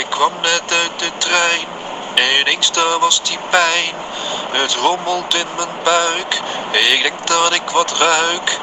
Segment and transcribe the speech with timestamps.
[0.00, 1.66] Ik kwam net uit de trein,
[2.40, 3.94] ineens daar was die pijn.
[4.50, 6.40] Het rommelt in mijn buik,
[6.70, 8.58] ik denk dat ik wat ruik.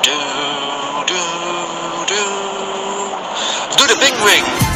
[0.00, 2.26] Doe, doe, doe.
[3.76, 4.67] Doe de pingwing!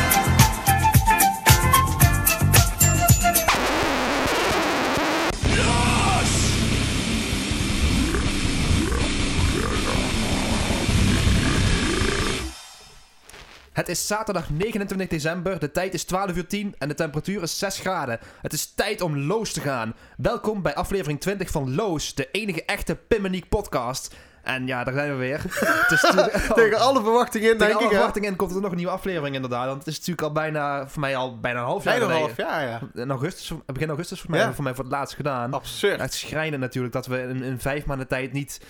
[13.82, 17.59] Het is zaterdag 29 december, de tijd is 12 uur 10 en de temperatuur is
[17.59, 18.18] 6 graden.
[18.42, 19.95] Het is tijd om Loos te gaan.
[20.16, 24.14] Welkom bij aflevering 20 van Loos, de enige echte Pimmeniek podcast.
[24.42, 25.42] En ja, daar zijn we weer.
[25.42, 27.90] Het is natuurlijk- Tegen alle verwachtingen in, Tegen denk alle ik.
[27.90, 27.96] hè?
[27.96, 29.66] verwachtingen in komt er nog een nieuwe aflevering inderdaad.
[29.66, 32.20] Want het is natuurlijk al bijna, voor mij al bijna een half jaar Bijna een
[32.20, 32.45] geleden.
[32.45, 33.02] half jaar, ja.
[33.02, 34.52] In augustus, begin augustus voor mij, Ja.
[34.52, 35.52] voor mij voor het laatst gedaan.
[35.52, 36.01] Absurd.
[36.01, 38.60] Het schrijnen natuurlijk dat we in, in vijf maanden tijd niet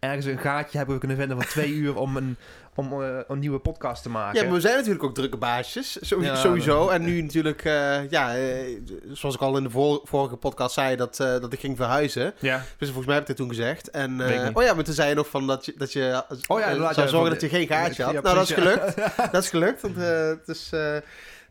[0.00, 2.36] ergens een gaatje hebben kunnen vinden van twee uur om een,
[2.74, 4.38] om, eh, een nieuwe podcast te maken.
[4.40, 6.88] Ja, maar we zijn natuurlijk ook drukke baasjes, zo- Ja, sowieso.
[6.88, 8.78] En nu natuurlijk, eh, ja, eh,
[9.12, 12.34] zoals ik al in de vor- vorige podcast zei, dat, eh, dat ik ging verhuizen.
[12.38, 12.56] Ja.
[12.78, 13.90] Dus volgens mij heb ik dat toen gezegd.
[13.90, 16.60] En, eh, oh ja, maar toen zei je nog van dat je, dat je Oh
[16.60, 18.12] ja, zou zorgen dat je geen gaatje had.
[18.12, 18.96] Ja, nou, dat is gelukt.
[19.32, 20.96] dat is gelukt, want eh,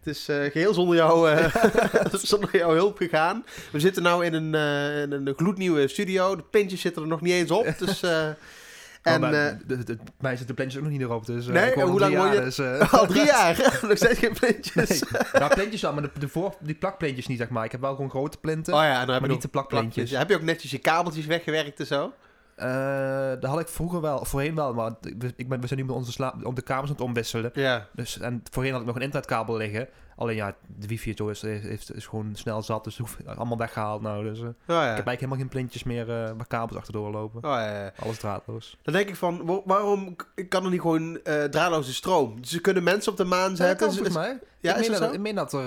[0.04, 0.28] het is...
[0.30, 1.56] eh, geheel zonder, jou, eh,
[2.14, 3.46] zonder jouw hulp gegaan.
[3.72, 6.36] We zitten nu in een, eh, in een gloednieuwe studio.
[6.36, 7.74] De pintjes zitten er nog niet eens op.
[7.86, 8.28] Dus, eh,
[9.02, 11.26] En, maar, eh, de, de, mij zitten de plantjes ook nog niet erop.
[11.26, 11.74] Dus, Nee?
[11.74, 12.60] hoe al drie lang woon jaar, je- Dus,
[13.00, 13.80] al drie jaar.
[13.88, 14.90] nog steeds geen pintjes.
[15.02, 15.12] nee.
[15.34, 17.66] Nou, plintjes wel, maar de, de voor, die plakplintjes niet, zeg maar.
[17.66, 20.10] Ik heb wel gewoon grote plinten, Oh ja, heb maar niet de plakplintjes.
[20.10, 22.14] Ja, heb je ook netjes je kabeltjes weggewerkt en zo?
[22.62, 25.86] Eh, dat had ik vroeger wel, voorheen wel, maar we, ik ben, we zijn nu
[25.86, 27.52] met onze slaap, om de kamers aan het omwisselen.
[27.54, 27.88] Ja.
[27.94, 29.88] Dus, en voorheen had ik nog een internetkabel liggen.
[30.16, 34.02] Alleen ja, de wifi zo is, is, is gewoon snel zat, dus hoef, allemaal weggehaald
[34.02, 34.24] nou.
[34.24, 34.76] Dus, eh, Oh Ik ja.
[34.76, 37.44] heb eigenlijk helemaal geen plintjes meer eh, waar kabels achterdoor lopen.
[37.44, 37.92] Oh ja, ja.
[38.00, 38.78] Alles draadloos.
[38.82, 40.16] Dan denk ik van, wa- waarom
[40.50, 42.44] kan er niet gewoon draadloze stroom?
[42.44, 43.78] Ze kunnen mensen op de maan Ja, dat zetten.
[43.78, 44.40] kan Ze- volgens mij.
[44.60, 45.66] Ja, ik, is meen dat ik meen dat er...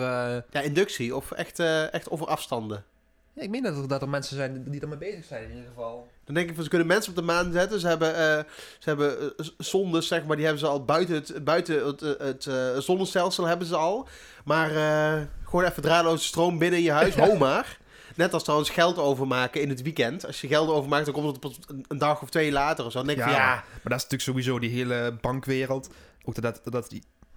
[0.50, 1.58] Ja, inductie of echt,
[1.90, 2.84] echt over afstanden.
[3.34, 5.68] Ja, ik meen dat er, dat er mensen zijn die ermee bezig zijn in ieder
[5.68, 6.08] geval.
[6.24, 7.80] Dan denk ik van, ze kunnen mensen op de maan zetten.
[7.80, 8.44] Ze hebben, eh,
[8.78, 12.26] ze hebben z- zondes, zeg maar, die hebben ze al buiten het, buiten het, eh,
[12.74, 14.08] het zonnestelsel hebben ze al.
[14.44, 14.68] Maar
[15.44, 17.78] gewoon even draadloze stroom binnen in je huis, ho maar.
[18.16, 20.26] Net als trouwens geld overmaken in het weekend.
[20.26, 21.58] Als je geld overmaakt, dan komt het pas
[21.88, 22.98] een, dag of twee later of zo.
[22.98, 25.88] Dan denk ik van, ja, maar dat is natuurlijk sowieso die hele bankwereld.
[26.24, 26.92] Ook dat, dat, dat,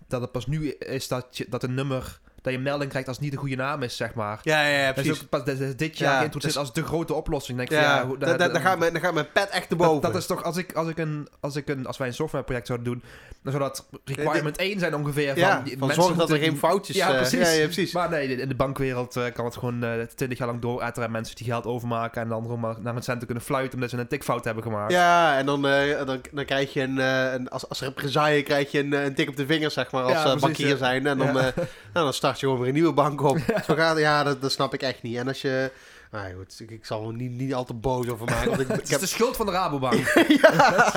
[0.07, 2.19] dat het pas nu is dat, je, dat een nummer...
[2.47, 4.39] Dat je een melding krijgt als het niet de goede naam is, zeg maar.
[4.43, 5.21] ja, ja, ja Dat is precies.
[5.23, 7.57] ook pas dat is dit jaar Ja, geïntroduceerd dus- als de grote oplossing.
[7.57, 9.69] Denk ik van, Ja, hoe- da- da- dan, gaat mijn, dan gaat mijn pet echt
[9.71, 10.01] erboven.
[10.01, 12.13] dat, dat is toch, als, ik, als, ik een, als, ik een, als wij een
[12.13, 13.03] softwareproject zouden doen,
[13.43, 15.37] dan zou dat requirement 1 zijn ongeveer.
[15.37, 16.95] ja, van, die van zorg dat er geen foutjes...
[16.95, 17.39] Ja, eh, precies.
[17.39, 17.93] Ja, ja, precies.
[17.93, 21.11] Maar nee, in de bankwereld eh, kan het gewoon eh 20 jaar lang dooretteren en
[21.11, 24.07] mensen die geld overmaken en dan maar naar een cent kunnen fluiten omdat ze een
[24.07, 24.91] tikfout hebben gemaakt.
[24.91, 25.61] Ja, en dan,
[26.05, 29.29] dan, dan krijg je een, eh, een als, als represaille krijg je een, een tik
[29.29, 30.75] op de vingers, zeg maar, als Ja, precies, bankier ja.
[30.75, 31.07] zijn.
[31.07, 31.33] En dan, Ja.
[31.33, 31.53] nou,
[31.93, 33.37] dan start je gewoon weer een nieuwe bank op.
[33.67, 35.17] Zo gaat, ja, dat, dat snap ik echt niet.
[35.17, 35.71] En als je...
[36.11, 38.49] Nou goed, ik, ik zal er niet, niet al te boos over maken.
[38.49, 40.13] Want ik, Het ik is heb, de schuld van de Rabobank.
[40.41, 40.91] ja.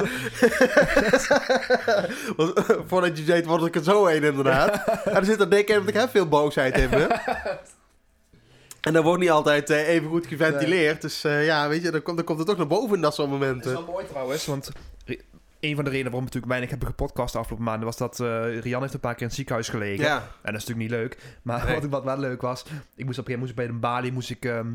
[2.36, 4.84] Want, eh, voordat je weet, word ik er zo een inderdaad.
[5.04, 7.06] En er zit dan denk ik, want ik heb veel boosheid in me.
[8.80, 11.02] En dat wordt niet altijd eh, even goed geventileerd.
[11.02, 13.14] Dus eh, ja, weet je, dan komt, dan komt het toch naar boven in dat
[13.14, 13.72] soort Het is momenten.
[13.72, 14.70] wel mooi trouwens, want
[15.60, 18.20] een van de redenen waarom we natuurlijk weinig hebben gepodcast de afgelopen maanden was dat
[18.20, 20.04] eh, Rian heeft een paar keer in het ziekenhuis gelegen.
[20.04, 20.16] Ja.
[20.16, 21.18] En dat is natuurlijk niet leuk.
[21.42, 21.74] Maar Nee.
[21.80, 24.30] wat, wat wel leuk was, ik moest op een gegeven moment bij de balie moest
[24.30, 24.72] ik, ehm,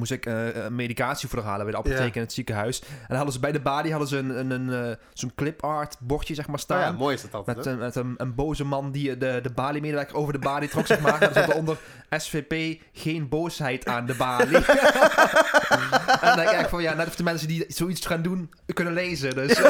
[0.00, 2.14] moest ik eh, medicatie voor halen bij de apotheek Ja.
[2.14, 2.82] in het ziekenhuis.
[3.08, 6.34] En hadden ze bij de balie hadden ze een, een, een, eh, zo'n clipart bordje
[6.34, 6.80] zeg maar Oh staan.
[6.80, 7.56] ja, mooi is dat altijd.
[7.56, 10.86] Met, een, met een, een boze man die de, de balie-medewerker over de balie trok,
[10.86, 11.22] zeg maar.
[11.30, 11.76] En zat eronder
[12.10, 14.56] SVP, geen boosheid aan de balie.
[14.66, 18.50] en dan denk ik echt van, ja, net of de mensen die zoiets gaan doen,
[18.74, 19.34] kunnen lezen.
[19.34, 19.58] Dus,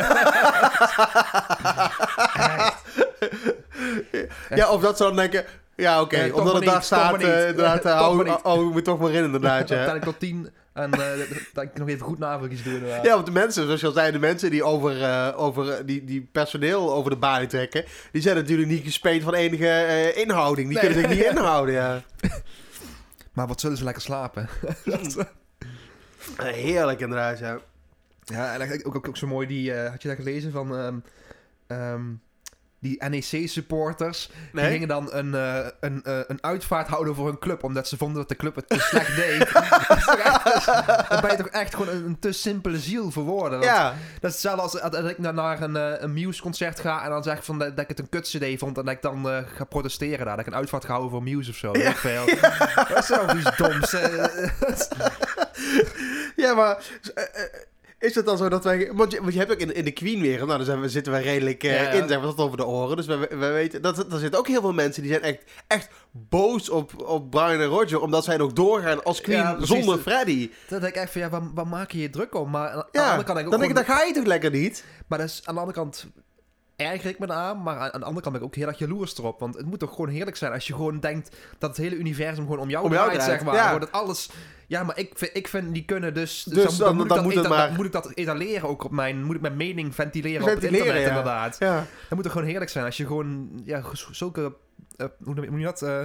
[4.55, 5.45] Ja, of dat ze dan denken...
[5.81, 7.83] Ja, oké, toch omdat het daar staat, eh, inderdaad,
[8.27, 9.85] Toch hou, ik me toch maar in, inderdaad, ja.
[9.85, 10.51] tel ik tot tien.
[10.73, 11.01] En eh,
[11.53, 12.75] dat ik nog even goed navrugjes doe.
[12.75, 13.05] inderdaad.
[13.05, 15.85] Ja, want de mensen, zoals je al zei, de mensen die over, eh, over eh,
[15.87, 20.17] die, die personeel over de balie trekken, die zijn natuurlijk niet gespeeld van enige eh,
[20.17, 20.69] inhouding.
[20.69, 22.03] Die kunnen zich niet inhouden, ja.
[23.33, 24.49] Maar wat zullen ze lekker slapen?
[26.37, 27.59] Eh, Heerlijk, inderdaad, ja.
[28.25, 30.77] Ja, en ook, ook, ook zo mooi, die, eh, had je dat gelezen van...
[30.77, 30.99] ehm,
[31.67, 32.03] ehm,
[32.81, 37.65] die NEC-supporters, die gingen dan een, eh, een, eh, een uitvaart houden voor hun club,
[37.65, 39.39] omdat ze vonden dat de club het te slecht deed.
[39.53, 43.59] dat, is echt, ben je toch echt gewoon een, een te simpele ziel voor woorden.
[43.59, 44.75] Want Ja, Dat is hetzelfde als,
[45.11, 47.89] ik naar, een, eh, een Muse-concert ga en dan zeg ik van, dat, dat ik
[47.89, 50.37] het een kut-cd vond en dat ik dan ga protesteren daar.
[50.37, 51.73] Dat ik een uitvaart ga houden voor Muse of zo.
[51.73, 52.27] ik veel.
[53.09, 53.91] dat is iets doms.
[56.45, 56.83] ja maar
[58.01, 58.91] Is het dan zo dat wij...
[58.95, 60.47] Want je, want je hebt ook in, in de Queen-wereld...
[60.47, 62.67] Nou, daar zijn we, zitten wij redelijk eh, Ja, in, zeg maar, tot over de
[62.67, 62.97] oren.
[62.97, 63.83] Dus we, we weten...
[63.83, 67.61] Dat, er zitten ook heel veel mensen die zijn echt, echt boos op, op Brian
[67.61, 68.01] en Roger...
[68.01, 70.51] omdat zij nog doorgaan als Queen Ja, zonder Freddy.
[70.69, 72.51] Dan denk ik echt van, ja, waar, waar maak je je druk om?
[72.51, 74.09] Maar aan de Ja, andere kant denk ik ook dan denk ik, gewoon- dat ga
[74.09, 74.85] je toch lekker niet?
[75.07, 76.07] Maar dat is aan de andere kant
[76.81, 79.19] erger ik me aan, maar aan de andere kant ben ik ook heel erg jaloers
[79.19, 79.41] erop.
[79.41, 82.45] Want het moet toch gewoon heerlijk zijn als je gewoon denkt dat het hele universum
[82.45, 83.55] gewoon om jou Om jou draait, draait, zeg maar.
[83.59, 83.65] ja.
[83.65, 84.31] Gewoon dat alles...
[84.67, 86.43] Ja, maar ik vind, ik vind die kunnen dus...
[86.43, 88.85] Dus dan- moet ik dan dat moet eta- maar- dan moet ik dat etaleren ook
[88.85, 89.25] op mijn...
[89.25, 91.19] Moet ik mijn mening ventileren, op Ventileren, het internet ja.
[91.19, 91.57] inderdaad.
[91.59, 91.75] Ja.
[91.77, 93.61] Dat moet toch gewoon heerlijk zijn als je gewoon...
[93.65, 94.53] Ja, zulke...
[94.97, 95.83] eh, hoe noem je dat?
[95.83, 96.01] eh,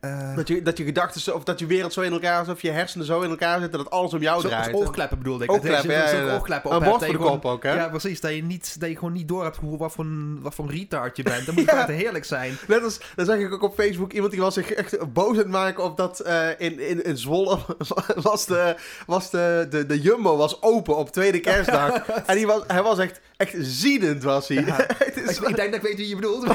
[0.00, 2.54] eh, Dat je, dat je gedachten, zo- of dat je wereld zo in elkaar zit,
[2.54, 4.74] of je hersenen zo in elkaar zitten, dat alles om jou zo- draait.
[4.74, 5.50] oogkleppen bedoelde ik.
[5.52, 6.34] Oogkleppen, ja, ja, ja.
[6.34, 7.74] oogkleppen Een op hebt, de gewoon- kop ook, hè?
[7.74, 8.20] Ja, precies.
[8.20, 10.70] Dat je, niet, dat je gewoon niet door hebt hoe, wat, voor een, wat voor
[10.70, 11.46] retard je bent.
[11.46, 11.86] Dat moet Ja.
[11.86, 12.58] heerlijk zijn.
[12.66, 15.36] Net als, dan zag ik ook op Facebook iemand die was zich echt boos aan
[15.36, 17.58] het maken op dat eh, in, in, in Zwolle
[18.22, 18.76] was, de,
[19.06, 22.06] was de, de, de Jumbo was open op tweede kerstdag.
[22.26, 24.64] en die was, hij was echt, echt ziedend was hij.
[24.64, 24.76] Ja.
[25.04, 26.44] Het is- Ik, ik denk dat ik weet wie je bedoelt.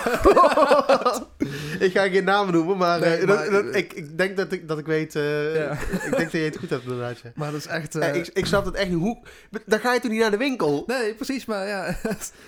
[1.86, 4.52] ik ga geen namen noemen, maar, Nee, eh, maar- dat- dat- ik, ik denk dat
[4.52, 5.72] ik, dat ik weet, eh, Ja.
[5.72, 7.20] ik denk dat je het goed hebt inderdaad.
[7.24, 7.32] Ja.
[7.36, 7.96] Maar dat is echt...
[7.96, 9.00] Eh, ik, ik snap het echt niet.
[9.00, 9.18] Hoe,
[9.66, 10.84] dan ga je toch niet naar de winkel?
[10.88, 11.98] Nee, precies, maar ja.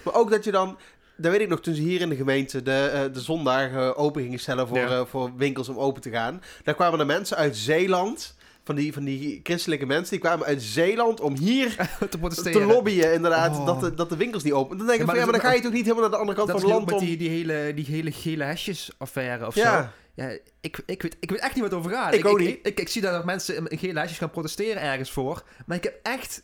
[0.04, 0.78] Maar ook dat je dan...
[1.20, 4.40] Dat weet ik nog, toen ze hier in de gemeente de, de zondagen open gingen
[4.40, 6.42] stellen voor, voor winkels om open te gaan.
[6.64, 8.36] Daar kwamen er mensen uit Zeeland,
[8.68, 11.76] van die, van die christelijke mensen, die kwamen uit Zeeland om hier
[12.10, 12.62] te protesteren.
[12.62, 13.66] te lobbyen inderdaad Oh.
[13.66, 14.78] dat, de, dat de winkels niet open.
[14.78, 16.04] Dan denk ik Ja, van, maar ja, maar dat dan ga je toch niet helemaal
[16.10, 17.18] naar de andere kant Dat van het ook land met om...
[17.18, 19.60] die, die, hele, die hele gele hesjes affaire of zo.
[19.60, 20.30] Ja, Ja,
[20.62, 22.14] ik, ik, weet, ik weet echt niet wat over gaat.
[22.14, 22.60] Ik ook ik, niet.
[22.64, 25.44] Ik, ik, zie dat mensen in gele hesjes gaan protesteren ergens voor.
[25.66, 26.44] Maar ik heb echt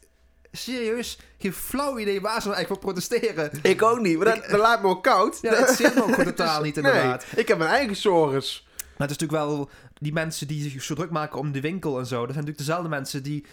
[0.52, 3.52] serieus geen flauw idee waar ze nou eigenlijk voor protesteren.
[3.62, 5.38] ik ook niet, maar dat, dat laat me ook koud.
[5.42, 7.26] Ja, het zit me ook totaal niet inderdaad.
[7.32, 8.68] Nee, ik heb mijn eigen sores.
[9.04, 12.00] Maar het is natuurlijk wel die mensen die zich zo druk maken om de winkel
[12.00, 12.16] en zo.
[12.16, 13.46] Dat zijn natuurlijk dezelfde mensen die.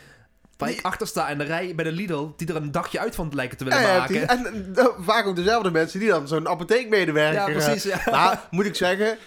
[0.57, 3.15] Waar ik achter sta in de rij bij de Lidl, die er een dagje uit
[3.15, 4.15] van lijken te willen ja, maken.
[4.15, 7.41] die- en eh, vaak ook dezelfde mensen die dan zo'n apotheekmedewerker...
[7.41, 7.83] Ja, eh, precies.
[7.83, 8.01] Ja.
[8.11, 9.19] Nou, moet ik zeggen,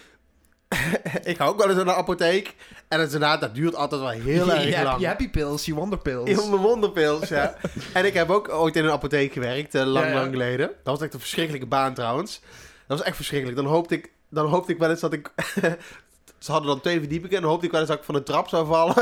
[1.24, 2.56] ik ga ook wel eens naar de apotheek.
[2.88, 5.00] En het inderdaad, dat duurt altijd wel heel je, erg je, lang.
[5.00, 6.30] je happy pills, je wonder pills.
[6.30, 7.56] Heel mijn wonderpils, ja.
[7.94, 10.14] en ik heb ook ooit in een apotheek gewerkt, eh, lang, ja.
[10.14, 10.68] lang geleden.
[10.68, 12.42] Dat was echt een verschrikkelijke baan trouwens.
[12.88, 13.58] Dat was echt verschrikkelijk.
[13.58, 15.32] Dan hoopte ik, dan hoopte ik wel eens dat ik...
[16.44, 18.24] Ze hadden dan twee verdiepingen en dan hoopte ik wel eens dat ik van de
[18.24, 18.96] trap zou vallen.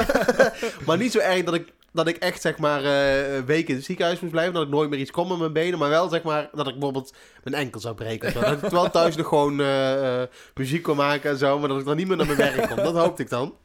[0.86, 3.86] maar niet zo erg dat ik, dat ik echt, zeg maar, eh, week in het
[3.86, 4.54] ziekenhuis moest blijven.
[4.54, 5.80] Dat ik nooit meer iets kon met mijn benen.
[5.80, 8.34] Maar wel, zeg maar, dat ik bijvoorbeeld mijn enkel zou breken.
[8.34, 10.22] Dat ik wel thuis nog gewoon eh,
[10.54, 11.60] muziek kon maken en zo.
[11.60, 12.76] Maar dat ik dan niet meer naar mijn werk kon.
[12.76, 13.56] Dat hoopte ik dan.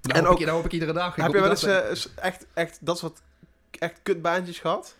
[0.00, 1.16] Dat En hoop, ook- ik, dat hoop ik iedere dag.
[1.16, 3.18] Ik Heb je wel eens echt, echt dat soort
[3.78, 4.94] echt kutbaantjes gehad?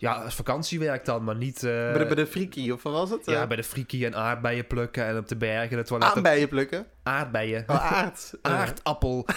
[0.00, 1.56] Ja, als vakantiewerk dan, maar niet...
[1.56, 3.20] eh, bij, de, bij de Friki, of wat was het?
[3.24, 6.16] Ja, bij de friekie en aardbeien plukken en op de bergen, de toiletten.
[6.16, 6.86] Aanbijen plukken.
[7.02, 7.64] Aardbeien.
[7.66, 8.32] Oh, aard.
[8.42, 9.26] Aardappel.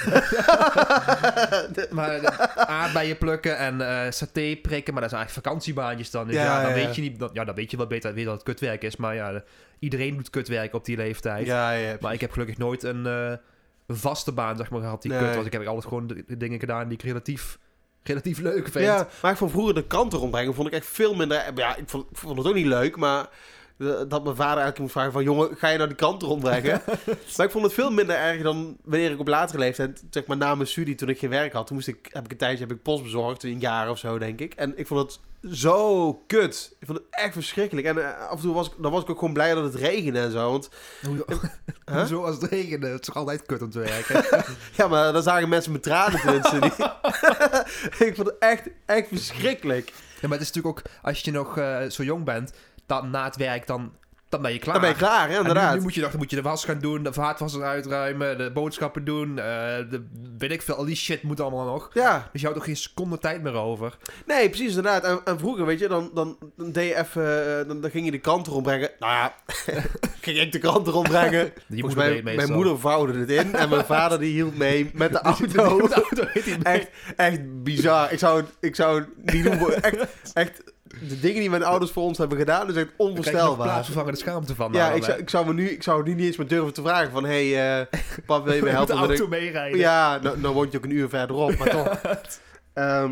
[1.91, 6.27] maar eh, aardbeien plukken en eh saté prikken, maar dat zijn eigenlijk vakantiebaantjes dan.
[6.27, 8.13] Dus Ja, ja, dan ja, weet je niet, dan, ja, dan weet je wel beter
[8.13, 8.95] weet dat het kutwerk is.
[8.95, 9.43] Maar ja, de-
[9.79, 11.45] iedereen doet kutwerk op die leeftijd.
[11.45, 11.95] Ja, ja.
[11.99, 13.39] Maar ik heb gelukkig nooit een
[13.87, 15.19] vaste baan zeg maar, gehad die Nee.
[15.25, 15.45] kut was.
[15.45, 17.57] Ik heb altijd gewoon de, de dingen gedaan die ik relatief,
[18.03, 18.85] relatief leuk vind.
[18.85, 21.51] Ja, maar ik vond vroeger de kranten rondbrengen vond ik echt veel minder...
[21.55, 23.29] Ja, ik vond, ik vond het ook niet leuk, maar...
[24.07, 25.23] Dat mijn vader eigenlijk moest vragen van...
[25.23, 26.81] Jongen, ga je nou die kranten rondbrengen?
[27.37, 30.03] maar ik vond het veel minder erg dan wanneer ik op latere leeftijd...
[30.09, 31.67] Zeg maar na mijn studie, toen ik geen werk had...
[31.67, 33.43] Toen moest ik, heb ik een tijdje heb ik post bezorgd.
[33.43, 34.53] Een jaar of zo, denk ik.
[34.53, 36.75] En ik vond het zo kut.
[36.79, 37.87] Ik vond het echt verschrikkelijk.
[37.87, 39.75] En eh, af en toe was ik, dan was ik ook gewoon blij dat het
[39.75, 40.51] regende en zo.
[40.51, 40.69] Want
[41.91, 42.05] Huh?
[42.05, 42.87] Zo als het regende.
[42.87, 44.45] Het is toch altijd kut om te werken.
[44.77, 46.77] ja, maar dan zagen mensen mijn tranen tenminste niet.
[48.07, 49.93] ik vond het echt, echt verschrikkelijk.
[50.21, 52.53] ja, maar het is natuurlijk ook, als je nog eh, zo jong bent,
[52.85, 53.93] dan na het werk, dan,
[54.31, 54.73] dan ben je klaar.
[54.73, 55.75] Dan ben je klaar, hè, En nu, inderdaad.
[55.75, 59.03] nu moet je, dan moet je de was gaan doen, de vaatwasser uitruimen, de boodschappen
[59.05, 59.45] doen, eh,
[59.89, 60.03] de,
[60.37, 61.89] weet ik veel, al die shit moet allemaal nog.
[61.93, 63.97] Ja, Dus je houdt ook geen seconde tijd meer over.
[64.25, 65.03] nee, precies inderdaad.
[65.03, 68.05] En, en vroeger, weet je, dan, dan, dan deed je even, eh, dan, dan ging
[68.05, 68.89] je de kranten rondbrengen.
[68.99, 69.35] Nou ja,
[70.21, 70.59] ging ik de
[71.81, 74.91] Volgens moeder mij, deed mijn moeder vouwde het in en mijn vader die hield mee
[74.93, 75.77] met de auto.
[76.09, 76.57] De.
[76.63, 78.11] Echt, echt bizar.
[78.11, 79.73] Ik zou, het- ik zou het niet doen.
[79.73, 80.63] Echt, echt,
[81.07, 83.67] de dingen die mijn ouders voor ons hebben gedaan, is echt je nog onvoorstelbaar.
[83.67, 84.73] plaatsvervangende schaamte van.
[84.73, 86.73] Ja, dan, ik zou, ik, zou me nu, ik zou nu niet eens meer durven
[86.73, 87.23] te vragen van...
[87.25, 88.99] Hé, hey, eh, pap, wil je me Met de helpen?
[88.99, 89.79] met auto een- meerijden.
[89.79, 91.69] Ja, nou, nou woont je ook een uur verderop, maar
[92.01, 92.01] toch.
[92.73, 93.11] Ehm,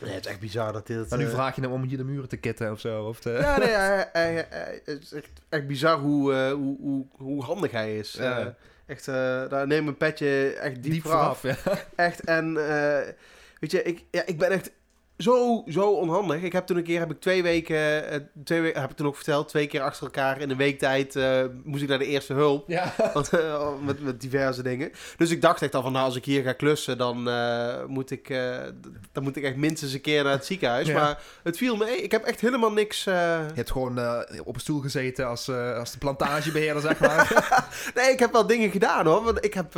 [0.00, 1.08] nee, het is echt bizar dat dit...
[1.10, 3.04] Maar nu eh, vraag je hem om hier de muren te kitten of zo.
[3.04, 3.30] Of te...
[3.30, 7.06] Ja, nee, hij- hij- hij- hij- het is echt, echt bizar hoe, eh, hoe, hoe,
[7.16, 8.12] hoe handig hij is.
[8.18, 8.54] Ja.
[8.86, 9.14] Echt, eh,
[9.48, 11.38] daar neem mijn petje echt diep, diep vooraf.
[11.38, 11.64] vooraf.
[11.64, 11.72] Ja.
[11.96, 13.12] Echt, en eh,
[13.60, 14.70] weet je, ik, ja, ik ben echt
[15.18, 16.42] zo, zo onhandig.
[16.42, 19.06] Ik heb toen een keer, heb ik twee weken, eh, twee weken, heb ik toen
[19.06, 22.06] ook verteld, twee keer achter elkaar in een week tijd eh, moest ik naar de
[22.06, 22.68] eerste hulp.
[22.68, 22.92] Ja.
[23.14, 24.92] Want, eh, met, met diverse dingen.
[25.16, 28.10] Dus ik dacht echt al van, nou, als ik hier ga klussen, dan, eh, moet,
[28.10, 28.56] ik, eh,
[29.12, 30.86] dan moet ik echt minstens een keer naar het ziekenhuis.
[30.86, 30.94] Ja.
[31.00, 32.02] Maar het viel mee.
[32.02, 33.06] Ik heb echt helemaal niks...
[33.06, 36.98] eh, Je hebt gewoon eh, op een stoel gezeten als, eh, als de plantagebeheerder, zeg
[36.98, 37.24] maar.
[37.94, 39.22] Nee, ik heb wel dingen gedaan hoor.
[39.22, 39.74] Want ik heb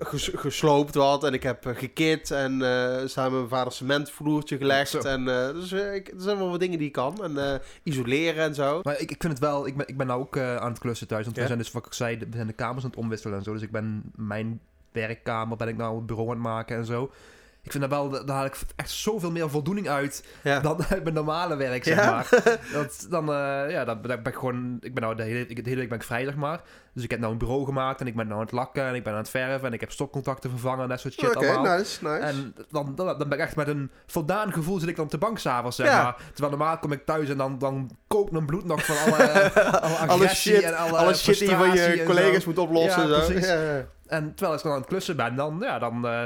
[0.00, 4.56] ges- gesloopt wat en ik heb eh, gekit en eh, samen met mijn vader cementvloertje
[4.56, 4.90] gelegd.
[4.90, 4.98] Zo.
[4.98, 7.24] En, eh, dus eh, ik, er zijn wel wat dingen die ik kan.
[7.24, 8.80] En eh, isoleren en zo.
[8.82, 9.66] maar ik, ik vind het wel...
[9.66, 11.24] Ik ben, ik ben nou ook eh, aan het klussen thuis.
[11.24, 11.42] Want Ja.
[11.42, 13.52] we zijn dus, wat ik zei, we zijn de kamers aan het omwisselen en zo.
[13.52, 14.60] Dus ik ben mijn
[14.92, 17.10] werkkamer, ben ik nou een bureau aan het maken en zo.
[17.68, 20.60] Ik vind daar wel, daar haal ik echt zoveel meer voldoening uit Ja.
[20.60, 22.10] dan uit mijn normale werk, zeg Ja?
[22.10, 22.28] maar.
[22.72, 24.76] Dat, dan, eh, ja, dan ben ik gewoon...
[24.80, 26.60] Ik ben nou de hele, de hele week ben ik vrij, zeg maar.
[26.94, 28.94] Dus ik heb nou een bureau gemaakt en ik ben nou aan het lakken en
[28.94, 31.48] ik ben aan het verven en ik heb stopcontacten vervangen en dat soort shit Oké,
[31.52, 31.76] allemaal.
[31.76, 32.18] nice, nice.
[32.18, 35.10] En dan, dan, dan ben ik echt met een voldaan gevoel zit ik dan op
[35.10, 36.02] de bank s'avonds, zeg Ja.
[36.02, 36.16] maar.
[36.32, 39.52] Terwijl normaal kom ik thuis en dan, dan kookt mijn bloed nog van alle,
[40.12, 43.08] alle shit, en alle, alle shit die je van je collega's moet oplossen.
[43.42, 43.52] Zo.
[43.52, 43.84] ja.
[44.06, 46.22] En terwijl ik dan aan het klussen ben, dan, ja, dan, eh,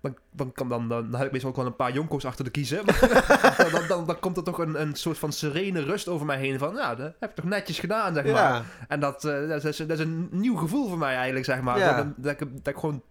[0.00, 2.50] dan, dan, kan, dan, dan, heb ik meestal ook wel een paar jonko's achter de
[2.50, 2.84] kiezen.
[2.84, 6.38] Maar dan, dan, dan komt er toch een, een soort van serene rust over mij
[6.38, 8.32] heen van, ja, dat heb ik toch netjes gedaan, zeg maar.
[8.32, 8.62] Ja.
[8.88, 11.78] En dat, eh, dat, is, dat is een nieuw gevoel voor mij eigenlijk, zeg maar.
[11.78, 11.96] Ja.
[11.96, 13.02] Dat, dat, ik, dat ik gewoon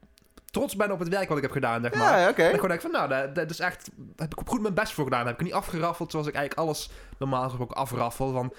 [0.51, 2.19] trots ben op het werk wat ik heb gedaan, zeg maar.
[2.19, 3.89] Ja, ik gewoon denk van, nou, dat, dat is echt...
[4.15, 5.25] Heb ik goed mijn best voor gedaan.
[5.25, 8.31] Heb ik niet afgeraffeld zoals ik eigenlijk alles normaal gesproken afraffel.
[8.31, 8.53] Van,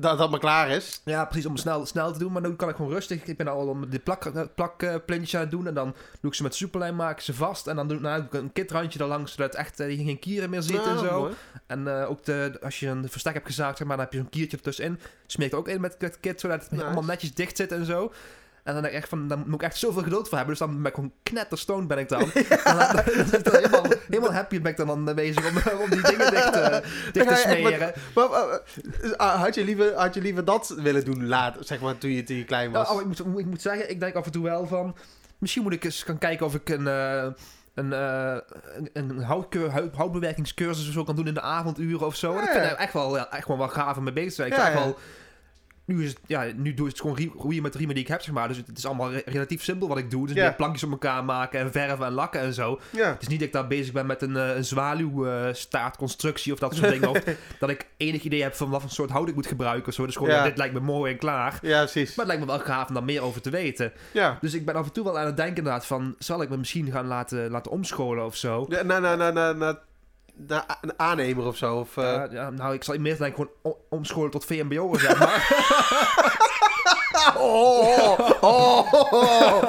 [0.00, 1.00] Dat dat maar klaar is.
[1.04, 2.32] ja, precies, om snel, snel te doen.
[2.32, 3.24] Maar nu kan ik gewoon rustig.
[3.24, 5.66] Ik ben al met die plak, eh, plakplintjes aan het doen.
[5.66, 7.66] En dan doe ik ze met superlijm, maak ik ze vast.
[7.66, 10.62] En dan doe, nou, doe ik een kitrandje erlangs, zodat echt eh, geen kieren meer
[10.62, 11.20] zitten en zo.
[11.20, 11.34] mooi.
[11.66, 14.20] En eh, ook de, als je een verstek hebt gezaagd, zeg maar, dan heb je
[14.20, 15.00] zo'n kiertje ertussenin.
[15.26, 16.84] Smeer ik ook in met het kit, zodat het Nice.
[16.84, 18.12] allemaal netjes dicht zit en zo.
[18.64, 20.56] En dan denk ik echt van, dan moet ik echt zoveel geduld voor hebben.
[20.56, 22.20] Dus dan ben ik gewoon knetterstoned ben ik dan.
[22.32, 26.30] En dan, dan, helemaal, helemaal happy ben ik dan, dan bezig om, om die dingen
[26.30, 26.76] dicht, eh,
[27.12, 27.92] dicht te smeren.
[28.14, 28.60] Maar, maar,
[29.16, 32.22] eh, had, je liever, had je liever dat willen doen later, zeg maar, toen je,
[32.22, 32.88] toen je klein was?
[32.88, 34.96] Nou, oh, ik, moet, ik moet zeggen, ik denk af en toe wel van...
[35.38, 36.86] Misschien moet ik eens gaan kijken of ik een...
[36.86, 37.26] eh,
[37.74, 38.36] een, eh,
[38.76, 39.54] een, een hout-
[39.94, 42.32] houtbewerkingscursus of zo kan doen in de avonduren of zo.
[42.32, 42.68] Ja, Ik vind ja.
[42.70, 44.48] het echt wel, ja, echt wel, wel gaaf om mee bezig te zijn.
[44.50, 44.84] Ik Ja, echt ja.
[44.84, 44.98] wel,
[45.96, 48.10] nu, is het, ja, nu doe ik het gewoon roeien met de riemen die ik
[48.10, 48.48] heb, zeg maar.
[48.48, 50.26] Dus het, is allemaal re- relatief simpel wat ik doe.
[50.26, 52.80] Dus plankjes op elkaar maken en verven en lakken en zo.
[52.90, 53.08] ja.
[53.12, 56.74] Het is niet dat ik daar bezig ben met een, eh, een zwaluwstaartconstructie of dat
[56.74, 57.08] soort dingen.
[57.08, 57.22] Of
[57.60, 60.06] dat ik enig idee heb van wat voor soort hout ik moet gebruiken of zo.
[60.06, 61.58] Dus gewoon, dit lijkt me mooi en klaar.
[61.62, 62.08] ja, precies.
[62.14, 63.92] Maar het lijkt me wel gaaf om daar meer over te weten.
[64.12, 64.38] Ja.
[64.40, 66.14] Dus ik ben af en toe wel aan het denken inderdaad van...
[66.18, 68.66] zal ik me misschien gaan laten, laten omscholen of zo?
[68.68, 69.78] Ja, Na, na, na, na, na,
[70.80, 71.76] een aannemer of zo.
[71.76, 75.46] Of, eh, Ja, nou, ik zal meer denk gewoon omscholen tot VMBO, zeg maar.
[77.38, 78.92] Oh, oh,
[79.22, 79.62] oh.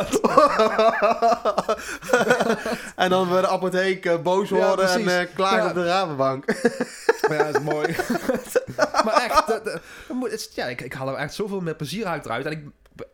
[2.96, 5.28] en dan bij de apotheek eh, boos Ja, worden en precies.
[5.30, 5.68] eh, klagen Ja.
[5.70, 6.46] op de ravenbank.
[7.28, 7.96] maar ja, dat is mooi.
[9.06, 12.46] maar echt, dat, dat- ja, ik, ik haal er echt zoveel meer plezier uit eruit.
[12.46, 12.66] En ik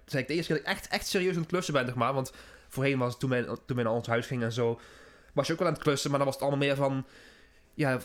[0.06, 1.96] zei ik de eerste keer dat ik echt, echt serieus aan het klussen ben, zeg
[1.96, 2.14] maar.
[2.14, 2.32] Want
[2.70, 4.80] voorheen was het toen wij, toen naar ons huis gingen en zo...
[5.34, 7.06] was je ook wel aan het klussen, maar dan was het allemaal meer van...
[7.78, 8.04] Ja, 80%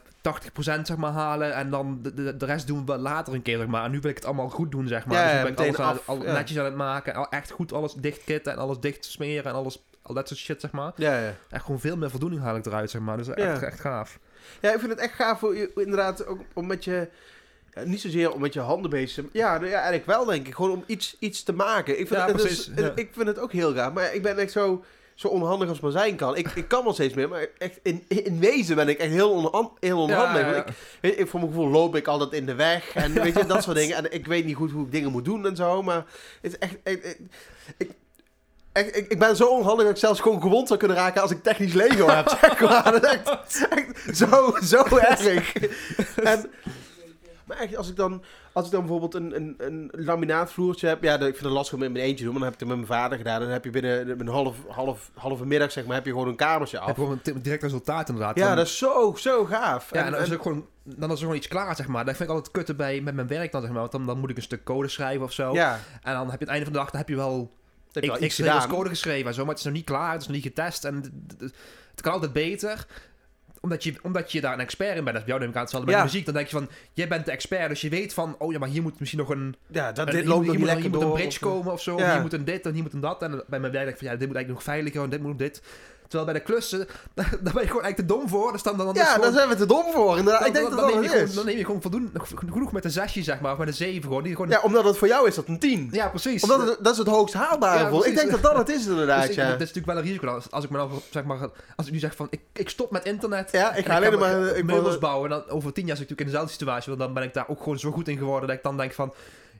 [0.83, 3.67] zeg maar halen en dan de, de, de rest doen we later een keer, zeg
[3.67, 3.85] maar.
[3.85, 5.17] En nu wil ik het allemaal goed doen, zeg maar.
[5.17, 6.33] Ja, dus nu ben ik aan- af, al ja.
[6.33, 7.15] netjes aan het maken.
[7.15, 9.83] Al echt goed alles dichtkitten en alles dicht smeren en alles...
[10.03, 10.93] Al dat soort shit, zeg maar.
[10.97, 11.35] Ja, ja.
[11.51, 13.17] Echt gewoon veel meer voldoening haal ik eruit, zeg maar.
[13.17, 13.67] Dus echt, Ja.
[13.67, 14.19] echt gaaf.
[14.61, 17.09] ja, ik vind het echt gaaf voor je, inderdaad, ook om met je...
[17.75, 19.31] ja, niet zozeer om met je handen bezig te.
[19.39, 20.55] Ja, nou ja, eigenlijk wel, denk ik.
[20.55, 22.01] Gewoon om iets, iets te maken.
[22.01, 22.93] Ik vind, Ja, het, precies, ja.
[22.95, 23.93] ik vind het ook heel gaaf.
[23.93, 26.37] Maar ik ben echt zo, zo onhandig als maar zijn kan.
[26.37, 29.31] Ik, ik kan wel steeds meer, maar echt in, in wezen ben ik echt heel,
[29.31, 30.43] onhan, heel onhandig.
[30.43, 30.67] Ja, ja.
[30.67, 32.95] Ik, weet, ik, voor mijn gevoel loop ik altijd in de weg.
[32.95, 33.97] En weet je, dat soort dingen.
[33.97, 35.83] En ik weet niet goed hoe ik dingen moet doen en zo.
[35.83, 36.05] Maar
[36.41, 36.77] het is echt...
[36.83, 37.19] echt-
[37.77, 37.91] ik,
[38.73, 41.31] echt- ik, ik ben zo onhandig dat ik zelfs gewoon gewond zou kunnen raken als
[41.31, 42.29] ik technisch Lego heb.
[42.41, 42.93] Zeg maar.
[43.01, 43.29] Dat is echt,
[44.07, 45.53] echt zo, zo erg.
[46.33, 46.51] En,
[47.53, 51.15] maar echt, als ik dan, als ik dan bijvoorbeeld een, een, een laminaatvloertje heb, ja,
[51.15, 52.77] ik vind het lastig om met mijn eentje te doen, maar dan heb ik het
[52.79, 53.41] met mijn vader gedaan.
[53.41, 56.37] Dan heb je binnen een half, half, halve middag, zeg maar, heb je gewoon een
[56.37, 56.97] kamertje Heb af.
[56.97, 58.37] je gewoon een t- direct resultaat inderdaad.
[58.39, 59.91] Ja, dat is zo, zo gaaf.
[59.93, 62.05] Ja, En- en dan is, ook gewoon, dan is er gewoon iets klaar, zeg maar.
[62.05, 63.81] Dat vind ik altijd kutte bij met mijn werk dan, zeg maar.
[63.81, 65.53] Want dan, dan moet ik een stuk code schrijven of zo.
[65.53, 67.51] ja, En dan heb je het einde van de dag, dan heb je wel,
[67.93, 68.77] heb je ik, al ik iets regels gedaan.
[68.77, 69.41] code geschreven en zo.
[69.41, 70.85] Maar het is nog niet klaar, het is nog niet getest.
[70.85, 71.25] En
[71.91, 72.87] het kan altijd beter.
[73.63, 75.07] Omdat je, omdat je daar een expert in bent.
[75.07, 76.03] Dat is bij jou neem ik aan hetzelfde met Ja.
[76.05, 76.25] de muziek.
[76.25, 77.69] Dan denk je van, jij bent de expert.
[77.69, 79.57] Dus je weet van, oh ja, maar hier moet misschien nog een...
[79.67, 81.11] Ja, dat, een- dit hier loopt moet- nog hier niet moet, lekker hier moet door.
[81.11, 81.99] een bridge of- komen of zo.
[81.99, 82.13] Ja.
[82.13, 83.23] Hier moet een dit en hier moet een dat.
[83.23, 85.03] En bij mijn werk denk ik van, ja, dit moet eigenlijk nog veiliger.
[85.03, 85.63] En dit moet dit.
[86.13, 86.79] Terwijl bij de klussen,
[87.15, 88.53] daar ben je gewoon eigenlijk te dom voor.
[88.53, 90.23] Dus dan, dan, Ja, gewoon- daar zijn we te dom voor.
[90.25, 91.35] dan- ik denk dat neem je gewoon.
[91.35, 92.11] Dan neem je gewoon voldoende,
[92.51, 94.23] genoeg met een zesje, zeg maar, of met een zeven gewoon.
[94.23, 95.89] Die gewoon Ja, omdat het voor jou is dat een 10.
[95.93, 96.43] Ja, precies.
[96.43, 98.07] Omdat het, dat is het hoogst haalbare Ja, voor.
[98.07, 99.43] Ik denk dat dat het is inderdaad, Dus ik- ja.
[99.51, 100.27] Dat is natuurlijk wel een risico.
[100.27, 101.39] Als, als ik me nou, zeg maar,
[101.77, 103.49] als ik nu zeg van, ik, ik stop met internet.
[103.53, 104.57] Ja, ik ga alleen maar...
[104.57, 105.31] Ik meubels wil- bouwen.
[105.31, 106.87] En dan over tien jaar zit ik natuurlijk in dezelfde situatie.
[106.89, 108.93] Want dan ben ik daar ook gewoon zo goed in geworden dat ik dan denk
[108.93, 109.13] van,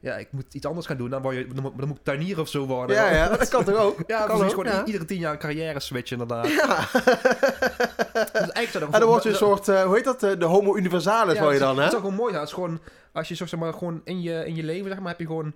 [0.03, 1.11] ja, ik moet iets anders gaan doen.
[1.11, 2.97] Dan, word je, dan, moet, dan moet ik tuinier of zo worden.
[2.97, 3.99] ja, ja, dat kan toch ook?
[4.07, 4.43] Ja, kan precies.
[4.45, 4.85] ook, Gewoon ja.
[4.85, 6.49] iedere tien jaar een carrière switch inderdaad.
[6.49, 6.89] Ja.
[6.93, 10.23] Dus eigenlijk zou dat En dan word je een dat- soort, eh, hoe heet dat,
[10.23, 11.83] eh, de homo universalis ja, je is- dan, hè?
[11.83, 12.35] Het is ook gewoon mooi.
[12.35, 12.81] Het is gewoon,
[13.13, 15.27] als je zo, zeg maar, gewoon in je, in je leven, zeg maar, heb je
[15.27, 15.53] gewoon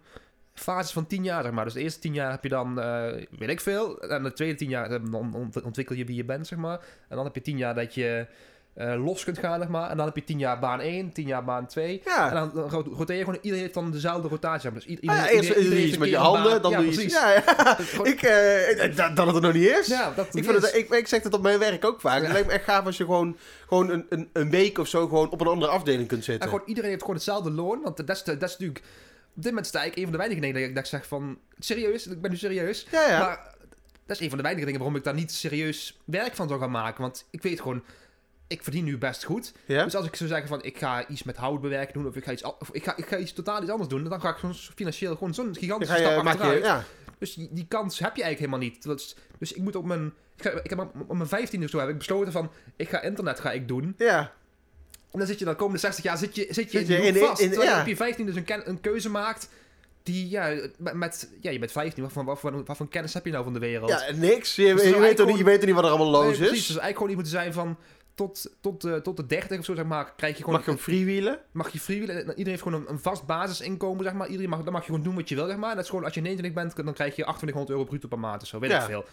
[0.55, 1.65] fases van tien jaar, zeg maar.
[1.65, 3.03] Dus de eerste tien jaar heb je dan, eh,
[3.39, 4.01] weet ik veel.
[4.01, 6.81] En de tweede tien jaar, dan ont- ontwikkel je wie je bent, zeg maar.
[7.09, 8.27] En dan heb je tien jaar dat je
[8.77, 9.91] eh, los kunt gaan, zeg maar.
[9.91, 12.03] En dan heb je tien jaar baan 1, tien jaar baan 2.
[12.05, 12.31] En Ja.
[12.31, 14.73] dan, dan ro- roteer je gewoon, iedereen heeft dan dezelfde rotatie.
[14.73, 16.63] Dus ieder- Ah, ja, iedereen- eerst iedereen iets met je handen, baan.
[16.63, 17.15] dan ja, doe je iets...
[17.21, 17.41] Ja, ja.
[17.79, 19.87] Gewoon- Ik, eh, dat, dat het er nog niet is.
[19.87, 22.23] ja, dat Ik, vind het, ik, ik zeg het op mijn werk ook vaak.
[22.23, 23.37] Het lijkt me echt gaaf als je gewoon,
[23.69, 26.49] gewoon een, een, een week of zo gewoon op een andere afdeling kunt En zitten.
[26.49, 27.81] gewoon, iedereen heeft gewoon hetzelfde loon.
[27.83, 28.79] Want dat is, dat is natuurlijk...
[29.37, 31.07] Op dit moment sta ik een van de weinige dingen dat ik, dat ik zeg
[31.07, 31.39] van...
[31.59, 32.07] Serieus?
[32.07, 32.87] Ik ben nu serieus.
[32.91, 33.19] ja, ja.
[33.19, 33.55] Maar
[34.07, 36.61] dat is een van de weinige dingen waarom ik daar niet serieus werk van zou
[36.61, 37.01] gaan maken.
[37.03, 37.83] Want ik weet gewoon...
[38.49, 39.53] Ik verdien nu best goed.
[39.67, 39.85] ja?
[39.85, 40.63] Dus als ik zou zeggen van...
[40.65, 42.07] Ik ga iets met hout bewerken doen.
[42.07, 44.05] Of ik ga iets, of ik ga, ik ga iets totaal iets anders doen.
[44.05, 46.65] Dan ga ik financieel gewoon zo'n gigantische ga je, stap je, achteruit.
[46.65, 46.85] ja.
[47.19, 49.01] Dus die, die kans heb je eigenlijk helemaal niet.
[49.01, 50.13] Is- dus ik moet op mijn...
[50.37, 52.51] Ik, ga, ik heb op mijn 15 of zo heb ik besloten van...
[52.77, 53.95] Ik ga internet ga ik doen.
[53.99, 54.33] ja.
[55.13, 57.07] En dan zit je dan komende 60 jaar zit je, zit je Zit je die
[57.07, 57.41] in- vast.
[57.41, 59.49] in- terwijl je op je 15 dus een, een keuze maakt
[60.03, 62.03] die, ja, met, ja, je bent 15.
[62.03, 63.91] Wat voor, wat, voor, wat voor kennis heb je nou van de wereld?
[63.91, 64.57] ja, niks.
[64.57, 66.53] Je, Dus je, weet eigenlijk niet, je weet niet wat er allemaal Nee, los precies.
[66.59, 66.67] is?
[66.67, 67.77] Dus eigenlijk gewoon iemand zijn van
[68.17, 70.59] tot, tot, eh, tot de 30 of zo, zeg maar, krijg je gewoon...
[70.59, 71.39] Mag je freewheelen?
[71.53, 72.19] mag je freewheelen.
[72.21, 74.27] Iedereen heeft gewoon een, een vast basisinkomen, zeg maar.
[74.27, 75.71] Iedereen mag, dan mag je gewoon doen wat je wil, zeg maar.
[75.71, 78.19] En dat is gewoon, als je 29 bent, dan krijg je 2800 euro bruto per
[78.19, 78.79] maand of zo, weet Ja.
[78.81, 79.05] ik veel.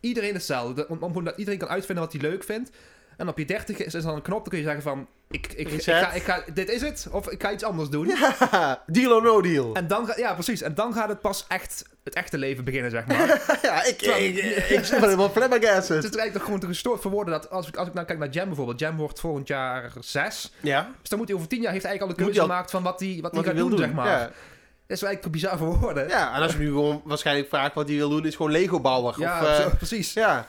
[0.00, 0.88] Iedereen hetzelfde.
[0.88, 2.70] Om, om gewoon dat iedereen kan uitvinden wat hij leuk vindt.
[3.16, 5.06] En op je 30 is er dan een knop, dan kun je zeggen van...
[5.30, 8.06] Ik, ik, ik, ga, ik ga, dit is het, of ik ga iets anders doen.
[8.06, 9.74] Ja, deal or no deal.
[9.74, 10.62] En dan, ga- ja, precies.
[10.62, 13.26] En dan gaat het pas echt, het echte leven beginnen, zeg maar.
[13.62, 15.96] ja, ik, Terwijl- ik, ik, ik zit helemaal flabbergasted.
[16.02, 18.06] het is eigenlijk toch gewoon te gestoord voor woorden dat als ik, als ik nou
[18.06, 18.78] kijk naar Jam bijvoorbeeld.
[18.80, 20.52] Jam wordt volgend jaar 6.
[20.60, 22.70] Ja, Dus dan moet hij over 10 jaar heeft hij eigenlijk al de keuze gemaakt
[22.70, 23.78] van wat hij, wat hij gaat doen, doen.
[23.78, 24.06] zeg maar.
[24.06, 24.18] Ja.
[24.86, 26.08] Dat is wel eigenlijk bizar voor woorden.
[26.08, 29.14] ja, en als je nu gewoon waarschijnlijk vraagt wat hij wil doen, is gewoon Lego-bouwer.
[29.18, 30.12] Ja, of, eh, precies.
[30.12, 30.46] ja.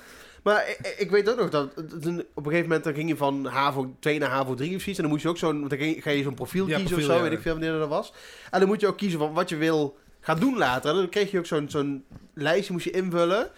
[0.48, 3.46] Maar ik, ik weet ook nog dat op een gegeven moment dan ging je van
[3.46, 4.98] HAVO 2 naar HAVO 3 of zoiets.
[4.98, 7.12] En dan moest je ook zo'n, dan ga je zo'n profiel Ja, kiezen profiel, of
[7.16, 7.30] zo, ja.
[7.30, 8.14] weet ik veel wanneer dat was.
[8.52, 10.90] En dan moet je ook kiezen van wat je wil gaan doen later.
[10.90, 13.50] En dan kreeg je ook zo'n zo'n lijstje moest je invullen.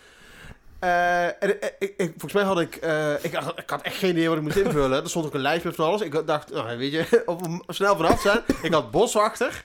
[0.80, 3.96] Eh, en, eh, ik, ik- volgens mij had ik, eh, ik, had- ik had echt
[3.98, 5.04] geen idee wat ik moest invullen.
[5.04, 6.02] Er stond ook een lijst met van alles.
[6.02, 8.42] Ik dacht, nou, weet je, op- snel vanaf zijn.
[8.62, 9.64] Ik had boswachter.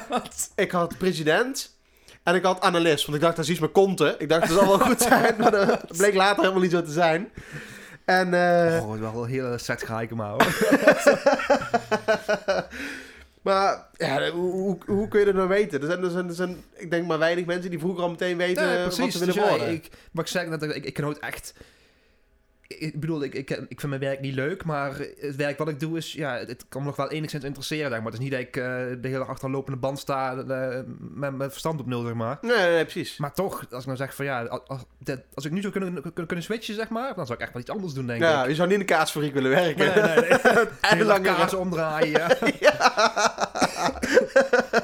[0.56, 1.76] ik had president.
[2.22, 3.04] En ik had analist.
[3.04, 4.14] Want ik dacht, dat is iets met konten.
[4.20, 5.34] Ik dacht, dat zal wel goed zijn.
[5.38, 7.28] Maar dat bleek later helemaal niet zo te zijn.
[8.04, 8.34] En...
[8.34, 10.34] eh, Oh, het wel een hele set geheiken, maar.
[13.42, 15.80] Maar ja, hoe, hoe, kun je dat nou weten?
[15.80, 18.36] Er zijn, er, zijn, er zijn, ik denk maar weinig mensen die vroeger al meteen
[18.36, 18.98] weten precies.
[18.98, 19.70] wat ze willen Dus ja, worden.
[19.70, 21.54] ik, wat ik zeg, dat ik, ik kan nooit echt...
[22.78, 25.80] Ik bedoel, ik, ik, ik vind mijn werk niet leuk, maar het werk wat ik
[25.80, 28.12] doe is, ja, het kan me nog wel enigszins interesseren, zeg maar.
[28.12, 28.62] Het is niet dat ik eh,
[29.00, 32.38] de hele achter een lopende band sta eh, met mijn verstand op nul, zeg maar.
[32.40, 33.16] Nee, nee, nee, precies.
[33.16, 34.80] Maar toch, als ik nou zeg van ja, als,
[35.34, 37.62] als, ik nu zou kunnen, kunnen, kunnen switchen, zeg maar, dan zou ik echt wel
[37.62, 38.48] iets anders doen, denk Ja, ik.
[38.48, 39.86] je zou niet in de kaasfabriek willen werken.
[40.04, 40.38] Nee, nee,
[40.94, 41.04] nee.
[41.12, 42.28] Langer- kaas omdraaien.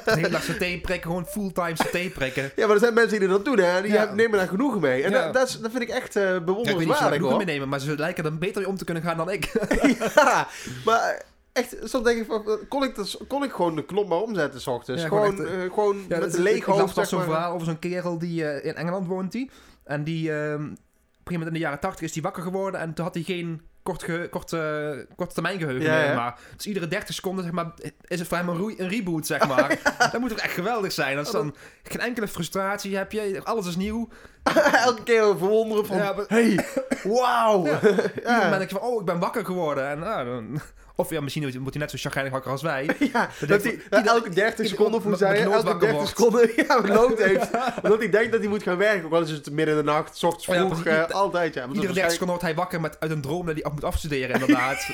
[0.05, 2.51] De hele dag saté prikken, gewoon fulltime saté prikken.
[2.57, 3.83] Ja, maar er zijn mensen die dat doen, hè.
[3.83, 4.13] Die Ja.
[4.15, 5.03] nemen daar genoegen mee.
[5.03, 5.31] En Ja.
[5.33, 7.45] dat, dat, vind ik echt eh Ja, ik weet niet bewonderenswaardig, hoor.
[7.45, 9.69] nemen, maar ze lijken er beter mee om te kunnen gaan dan ik.
[10.15, 10.49] ja,
[10.85, 14.19] maar echt, soms denk ik van, kon ik, dat, kon ik gewoon de knop maar
[14.19, 15.03] omzetten, s ochtends.
[15.03, 17.23] Ja, gewoon gewoon echt, eh, gewoon Ja, met een leeg ik las hoofd, zeg zo'n
[17.23, 19.33] verhaal over zo'n kerel die eh, in Engeland woont.
[19.33, 19.51] Die,
[19.85, 22.81] en die, ehm, op een gegeven moment in de jaren 80 is hij wakker geworden
[22.81, 26.05] en toen had hij geen kort, ge, kort, eh, korte termijn geheugen Ja, meer.
[26.07, 26.15] ja.
[26.15, 26.39] Maar.
[26.57, 27.71] Dus iedere 30 seconden zeg maar,
[28.07, 29.79] is het voor hem een, reboot, zeg maar.
[30.13, 31.17] dat moet toch echt geweldig zijn.
[31.17, 34.09] Dat is dan geen enkele frustratie heb je, alles is nieuw.
[34.73, 36.65] Elke keer verwonderen van, maar- hey,
[37.05, 37.67] wauw.
[37.67, 37.81] Ja.
[38.25, 39.89] Moment denk je van, oh, ik ben wakker geworden.
[39.89, 40.61] En, ah, dan,
[41.01, 42.89] of ja, misschien wordt hij net zo chagrijnig wakker als wij.
[43.13, 46.09] Ja, Dat hij elke 30 ieder- seconden, met je, lood elke wakker 30 wordt.
[46.09, 47.49] seconden ja, lood heeft.
[47.83, 49.05] Omdat hij denkt dat hij moet gaan werken.
[49.05, 51.01] Ook al is het midden in de nacht, s ochtends Oh ja, vroeg, precies.
[51.09, 51.55] eh, altijd.
[51.55, 51.61] Ja.
[51.67, 53.73] Iedere 30 dat is seconden wordt hij wakker met, uit een droom dat hij af
[53.73, 54.87] moet afstuderen, inderdaad.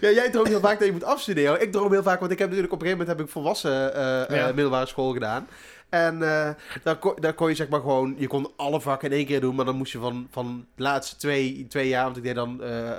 [0.00, 1.62] Ja, jij droomt heel vaak dat je moet afstuderen.
[1.62, 3.94] Ik droom heel vaak, want ik heb natuurlijk op een gegeven moment heb ik volwassen
[3.94, 4.46] eh, eh, Ja.
[4.46, 5.48] middelbare school gedaan.
[5.92, 6.50] En eh,
[6.82, 9.40] daar, kon, daar kon je zeg maar gewoon, je kon alle vakken in één keer
[9.40, 12.34] doen, maar dan moest je van, van de laatste twee, twee jaar, want ik deed
[12.34, 12.90] dan eh,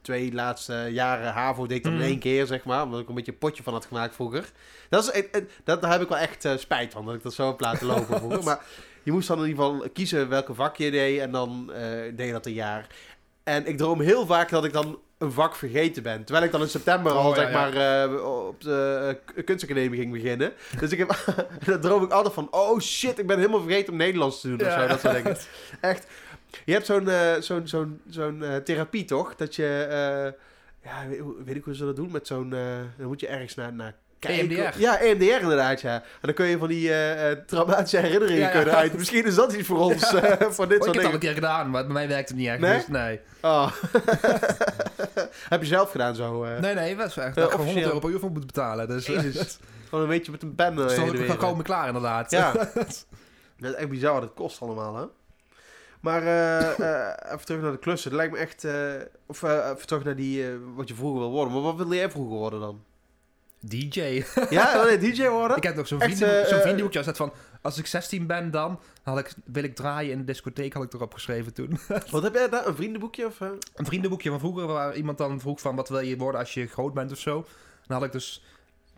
[0.00, 2.08] twee laatste jaren HAVO, deed ik dan in Mhm.
[2.08, 4.52] één keer, zeg maar, omdat ik een beetje een potje van had gemaakt vroeger.
[4.88, 7.46] Dat is, eh, dat, daar heb ik wel echt spijt van, dat ik dat zo
[7.46, 8.42] heb laten lopen vroeger.
[8.42, 8.64] Maar
[9.02, 11.70] je moest dan in ieder geval kiezen welke vak je deed en dan
[12.14, 12.86] deed je dat een jaar.
[13.44, 16.24] En ik droom heel vaak dat ik dan een vak vergeten ben.
[16.24, 17.60] Terwijl ik dan in september al, Oh, ja, zeg ja.
[17.60, 20.52] maar, eh, op de eh, kunstacademie ging beginnen.
[20.78, 21.24] Dus ik heb,
[21.66, 24.66] dan droom ik altijd van, oh shit, ik ben helemaal vergeten om Nederlands te doen
[24.66, 25.36] of zo, dat soort dingen.
[25.80, 26.06] Echt.
[26.64, 29.36] Je hebt zo'n eh, zo'n zo'n zo'n therapie, toch?
[29.36, 29.86] Dat je,
[30.84, 32.50] ja, weet, weet ik hoe ze dat doen met zo'n,
[32.96, 33.94] dan moet je ergens naar, naar
[34.30, 34.56] kijken.
[34.56, 34.80] EMDR.
[34.80, 35.94] Ja, EMDR inderdaad, ja.
[35.94, 38.52] En dan kun je van die eh, traumatische herinneringen Ja, ja.
[38.56, 38.96] kunnen uit.
[38.98, 41.12] Misschien is dat iets voor ons, eh, voor dit Oh, soort ik heb het al
[41.12, 42.58] een keer gedaan, maar bij mij werkt het niet echt.
[42.60, 42.76] Nee?
[42.76, 43.20] Dus nee.
[43.40, 43.72] Oh.
[45.48, 46.44] heb je zelf gedaan zo?
[46.44, 47.86] eh Nee, nee, echt Eh, dat ik gewoon 100 officieel.
[47.86, 48.88] euro per uur voor moeten betalen.
[48.88, 49.04] Dus.
[49.88, 50.74] Gewoon een beetje met een pen.
[50.74, 51.38] dat is heen toch en ook weer.
[51.38, 52.30] gewoon me klaar inderdaad.
[52.30, 52.52] Ja.
[53.58, 55.04] Dat is echt bizar wat het kost allemaal, hè?
[56.00, 58.10] Maar eh, eh, even terug naar de klussen.
[58.10, 58.64] Het lijkt me echt...
[58.64, 58.72] eh,
[59.26, 61.52] of even terug naar die, wat je vroeger wil worden.
[61.52, 62.82] Maar wat wilde jij vroeger worden dan?
[63.66, 64.24] DJ.
[64.50, 65.56] Ja, wil je DJ worden?
[65.56, 67.32] ik heb nog zo'n eh, zo'n eh, vriendenboekje als dat van...
[67.60, 70.92] Als ik 16 ben dan, had ik, wil ik draaien in de discotheek, had ik
[70.92, 71.78] erop geschreven toen.
[72.10, 72.66] Wat heb jij daar?
[72.66, 73.26] Een vriendenboekje?
[73.26, 73.48] Of, eh?
[73.74, 75.76] een vriendenboekje van vroeger waar iemand dan vroeg van...
[75.76, 77.46] Wat wil je worden als je groot bent of zo?
[77.86, 78.44] Dan had ik dus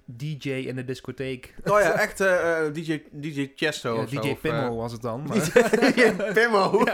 [0.04, 1.54] DJ in de discotheek.
[1.64, 2.18] Oh ja, echt
[2.72, 5.22] DJ, DJ Chesto Ja, of zo, DJ of, Pimmo was het dan.
[5.26, 6.84] maar- DJ Pimmo.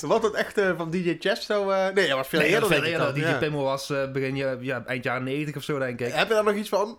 [0.00, 1.70] Wat het echt eh, van DJ Chesto?
[1.70, 2.68] eh, nee, dat was veel Nee, eerder.
[2.68, 3.14] veel eerder.
[3.14, 3.38] DJ ja.
[3.38, 6.12] Pimmo was eh, begin, ja, eind jaren 90 of zo, denk ik.
[6.12, 6.98] Heb je daar nog iets van?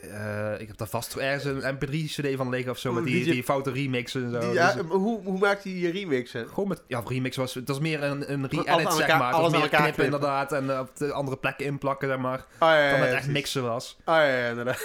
[0.00, 3.24] Eh, ik heb daar vast ergens een mp3-cd van liggen of zo, Oh, met die,
[3.24, 4.38] DJ die foute remixen en zo.
[4.40, 6.48] Die, ja, Dus, hoe, hoe maakt hij die remixen?
[6.48, 9.32] gewoon met, ja, remix was, het was meer een, een re-edit, zeg maar.
[9.32, 10.04] Alles meer elkaar knippen knippen.
[10.04, 12.38] inderdaad en eh, op de andere plekken inplakken, zeg maar.
[12.38, 13.96] Oh ja, Dan ja, het echt mixen was.
[14.04, 14.80] Oh ja, ja, inderdaad.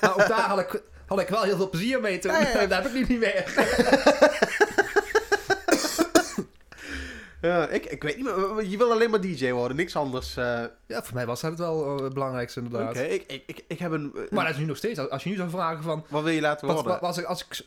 [0.00, 2.32] Maar ook daar had ik, had ik wel heel veel plezier mee toen.
[2.32, 2.66] Ja.
[2.66, 3.44] dat heb ik nu niet meer.
[7.40, 8.64] Ja, ik, ik weet niet meer.
[8.64, 10.36] Je wil alleen maar DJ worden, niks anders.
[10.36, 10.62] eh.
[10.86, 12.96] Ja, voor mij was dat het wel eh, het belangrijkste Oké, inderdaad.
[12.96, 14.12] ik, ik, ik, ik heb een...
[14.30, 15.08] Maar dat is nu nog steeds.
[15.10, 16.04] Als je nu zou vragen van...
[16.08, 16.84] Wat wil je laten worden?
[16.84, 17.64] wat, als, ik, als, ik,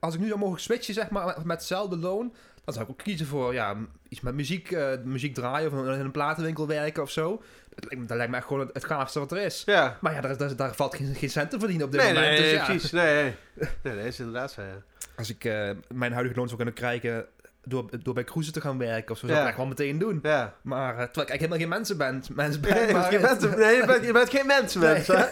[0.00, 2.98] als ik nu zou mogen switchen, zeg maar, met, hetzelfde loon, dan zou ik ook
[2.98, 3.76] kiezen voor ja,
[4.08, 7.42] iets met muziek, eh, muziek draaien of in een platenwinkel werken of zo.
[7.74, 9.62] Dat lijkt me, dat lijkt me echt gewoon het, het gaafste wat er is.
[9.66, 9.98] Ja.
[10.00, 12.30] Maar ja, daar, daar, daar valt geen, geen cent te verdienen op dit Nee, moment.
[12.30, 12.90] nee, dus nee, ja, precies.
[12.90, 13.34] Nee, nee.
[13.82, 14.82] Nee, dat is inderdaad zo, ja.
[15.16, 17.26] Als ik eh, mijn huidige loon zou kunnen krijgen
[17.64, 20.18] door, door bij cruisen te gaan werken of zo, zou ik wel meteen doen.
[20.22, 20.54] Ja.
[20.62, 22.22] Maar eh, terwijl ik eigenlijk helemaal geen mensen ben.
[22.34, 25.26] Mensen ben Nee, maar, je, bent, nee je, bent, je bent geen mensenmens, Nee.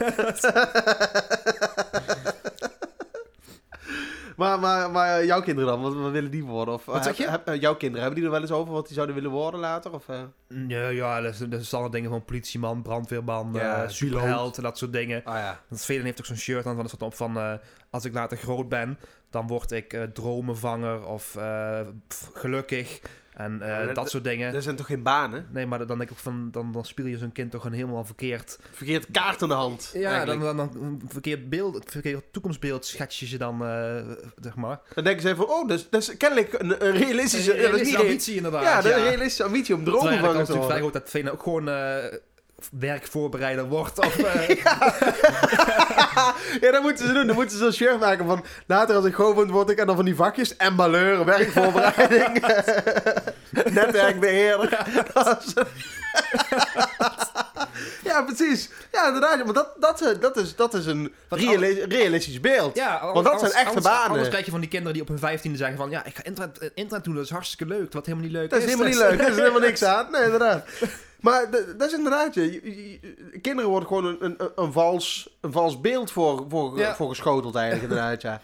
[4.40, 6.74] maar, maar, maar jouw kinderen dan, wat, wat willen die worden?
[6.74, 7.28] Of, Wat zeg je?
[7.28, 9.60] heb- heb- jouw kinderen, hebben die er wel eens over wat die zouden willen worden
[9.60, 9.92] later?
[9.92, 10.20] Of, eh?
[10.68, 14.78] Ja, ja dat, dat is standaard dingen van politieman, brandweerman, Ja, eh, superheld en dat
[14.78, 15.24] soort dingen.
[15.24, 15.60] Ah ja.
[15.68, 17.36] Want Velen heeft ook zo'n shirt aan, van staat op van...
[17.36, 17.52] eh,
[17.90, 18.98] als ik later groot ben,
[19.30, 21.80] dan word ik eh, dromenvanger of eh,
[22.32, 23.00] gelukkig.
[23.44, 24.52] En eh, Ja, dat, dat- soort dingen.
[24.52, 25.46] Dat zijn toch geen banen?
[25.52, 26.48] nee, maar dan denk ik ook van...
[26.50, 28.58] Dan, dan speel je zo'n kind toch gewoon helemaal verkeerd.
[28.72, 29.90] Verkeerd kaart in de hand.
[29.94, 33.96] Ja, dan, dan, dan een verkeerd beeld, een verkeerd toekomstbeeld schets je ze dan, eh,
[34.40, 34.80] zeg maar.
[34.94, 37.54] Dan denken ze van, oh, dat is, dat is kennelijk een, een realistische...
[37.54, 38.62] Een ja, dat is realistische niet ambitie inderdaad.
[38.62, 38.96] Ja, ja.
[38.96, 40.76] een realistische ambitie om dromenvanger kans te natuurlijk worden.
[40.78, 42.18] groot dat Vena ook gewoon eh,
[42.78, 43.98] werkvoorbereider wordt.
[43.98, 44.48] Of, eh,
[46.60, 47.26] Ja, dat moeten ze doen.
[47.26, 48.44] Dan moeten ze een shirt maken van...
[48.66, 49.78] Later als ik groot word, word ik...
[49.78, 50.56] En dan van die vakjes.
[50.56, 52.40] Emballeur, werkvoorbereiding.
[53.80, 54.78] netwerkbeheerder.
[58.04, 58.70] ja, precies.
[58.92, 59.44] Ja, inderdaad.
[59.44, 62.76] Maar dat, dat, dat, is, dat is een reali- realistisch beeld.
[62.76, 64.08] Ja, Want dat zijn echte anders, banen.
[64.10, 65.90] Anders krijg je van die kinderen die op hun vijftiende zeggen van...
[65.90, 67.92] Ja, ik ga internet, eh, internet doen, dat is hartstikke leuk.
[67.92, 69.18] Wat helemaal niet leuk Dat is helemaal niet leuk.
[69.18, 70.10] Daar is helemaal niks aan.
[70.10, 70.64] Nee, inderdaad.
[71.20, 72.34] Maar dat is inderdaad...
[72.34, 76.78] Je, je- je- kinderen worden gewoon een, een, een, vals, een vals beeld voor, voor,
[76.78, 76.94] Ja.
[76.94, 78.40] voor geschoteld eigenlijk, inderdaad, ja.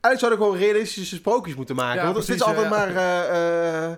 [0.00, 1.96] Eigenlijk zouden gewoon realistische sprookjes moeten maken.
[2.04, 2.78] Ja, want het is precies, altijd ja.
[2.78, 2.96] maar...
[2.96, 3.92] eh, eh,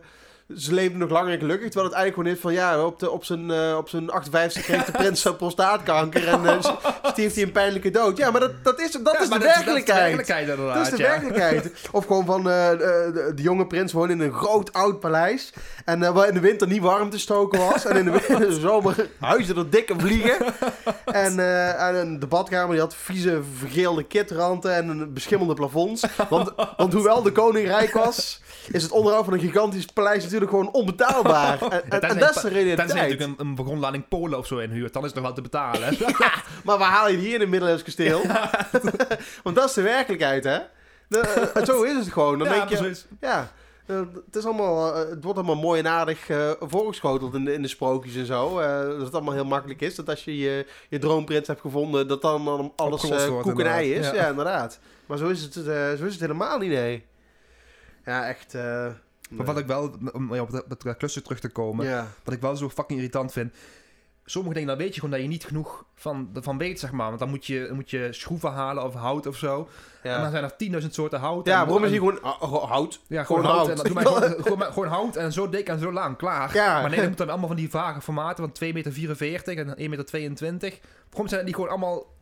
[0.56, 1.66] ze leven nog langer en gelukkig.
[1.70, 2.68] Terwijl het eigenlijk gewoon is van...
[2.76, 6.28] Ja, op, de, op zijn, eh, op zijn 58 kreeg de prins zo'n prostaatkanker.
[6.28, 8.16] En eh, stierf hij een pijnlijke dood.
[8.16, 10.16] Ja, maar dat, dat is, dat Ja, is de dat- werkelijkheid.
[10.16, 11.08] Dat is de werkelijkheid inderdaad, Dat is de ja.
[11.08, 11.88] werkelijkheid.
[11.90, 15.52] Of gewoon van eh, de, jonge prins woonde in een groot oud paleis.
[15.84, 17.84] En waar in de winter niet warm te stoken was.
[17.84, 20.36] En in de, win- in de zomer huizen er dikke vliegen.
[21.04, 21.38] En,
[21.78, 26.04] en een debatkamer die had vieze vergeelde kitranten en een beschimmelde plafonds.
[26.28, 28.40] Want, want hoewel de koning rijk was,
[28.72, 31.58] is het onderhoud van een gigantisch paleis natuurlijk gewoon onbetaalbaar.
[31.76, 32.88] En, en, en dat is de Tenzij realiteit.
[32.94, 35.96] natuurlijk een, een begonlading Polen of zo inhuurt, dan is het nog wel te betalen.
[36.64, 38.22] Maar waar haal je die in een middeleeuws kasteel?
[39.44, 40.58] Want dat is de werkelijkheid, hè?
[41.08, 42.38] De- eh, zo is het gewoon.
[42.38, 43.06] Dan ja, denk je, precies.
[43.20, 43.50] Ja,
[43.86, 46.26] eh, het, is allemaal, eh, het wordt allemaal mooi en aardig
[46.60, 48.60] voorgeschoteld in de, in de sprookjes en zo.
[48.88, 49.94] dat het allemaal heel makkelijk is.
[49.94, 53.66] Dat als je je, je droomprins hebt gevonden, dat dan, dan alles wordt, koek en
[53.66, 54.06] ei is.
[54.06, 54.14] Ja.
[54.14, 54.28] Ja.
[54.28, 54.78] inderdaad.
[55.06, 55.52] Maar zo is het,
[55.98, 57.06] zo is het helemaal niet, nee.
[58.04, 58.54] Ja, echt...
[59.30, 62.06] Maar wat ik wel, om op dat, dat klussen terug te komen, ja.
[62.24, 63.54] wat ik wel zo fucking irritant vind.
[64.24, 67.06] sommige dingen, dan weet je gewoon dat je niet genoeg van, van weet, zeg maar.
[67.06, 69.68] Want dan moet je, dan moet je schroeven halen of hout of zo.
[70.02, 71.46] En dan zijn er 10.000 soorten hout.
[71.46, 73.00] ja En- waarom is hij gewoon ah, oh, hout?
[73.06, 73.66] Ja, gewoon, gewoon hout.
[73.66, 73.82] hout?
[73.84, 76.54] En gewoon, gewoon, gewoon hout en zo dik en zo lang, klaar.
[76.54, 76.80] Ja.
[76.80, 80.40] Maar nee, dan moeten dan allemaal van die vage formaten van 2,44 meter en 1,22
[80.40, 80.78] meter.
[81.10, 82.14] Waarom zijn die gewoon allemaal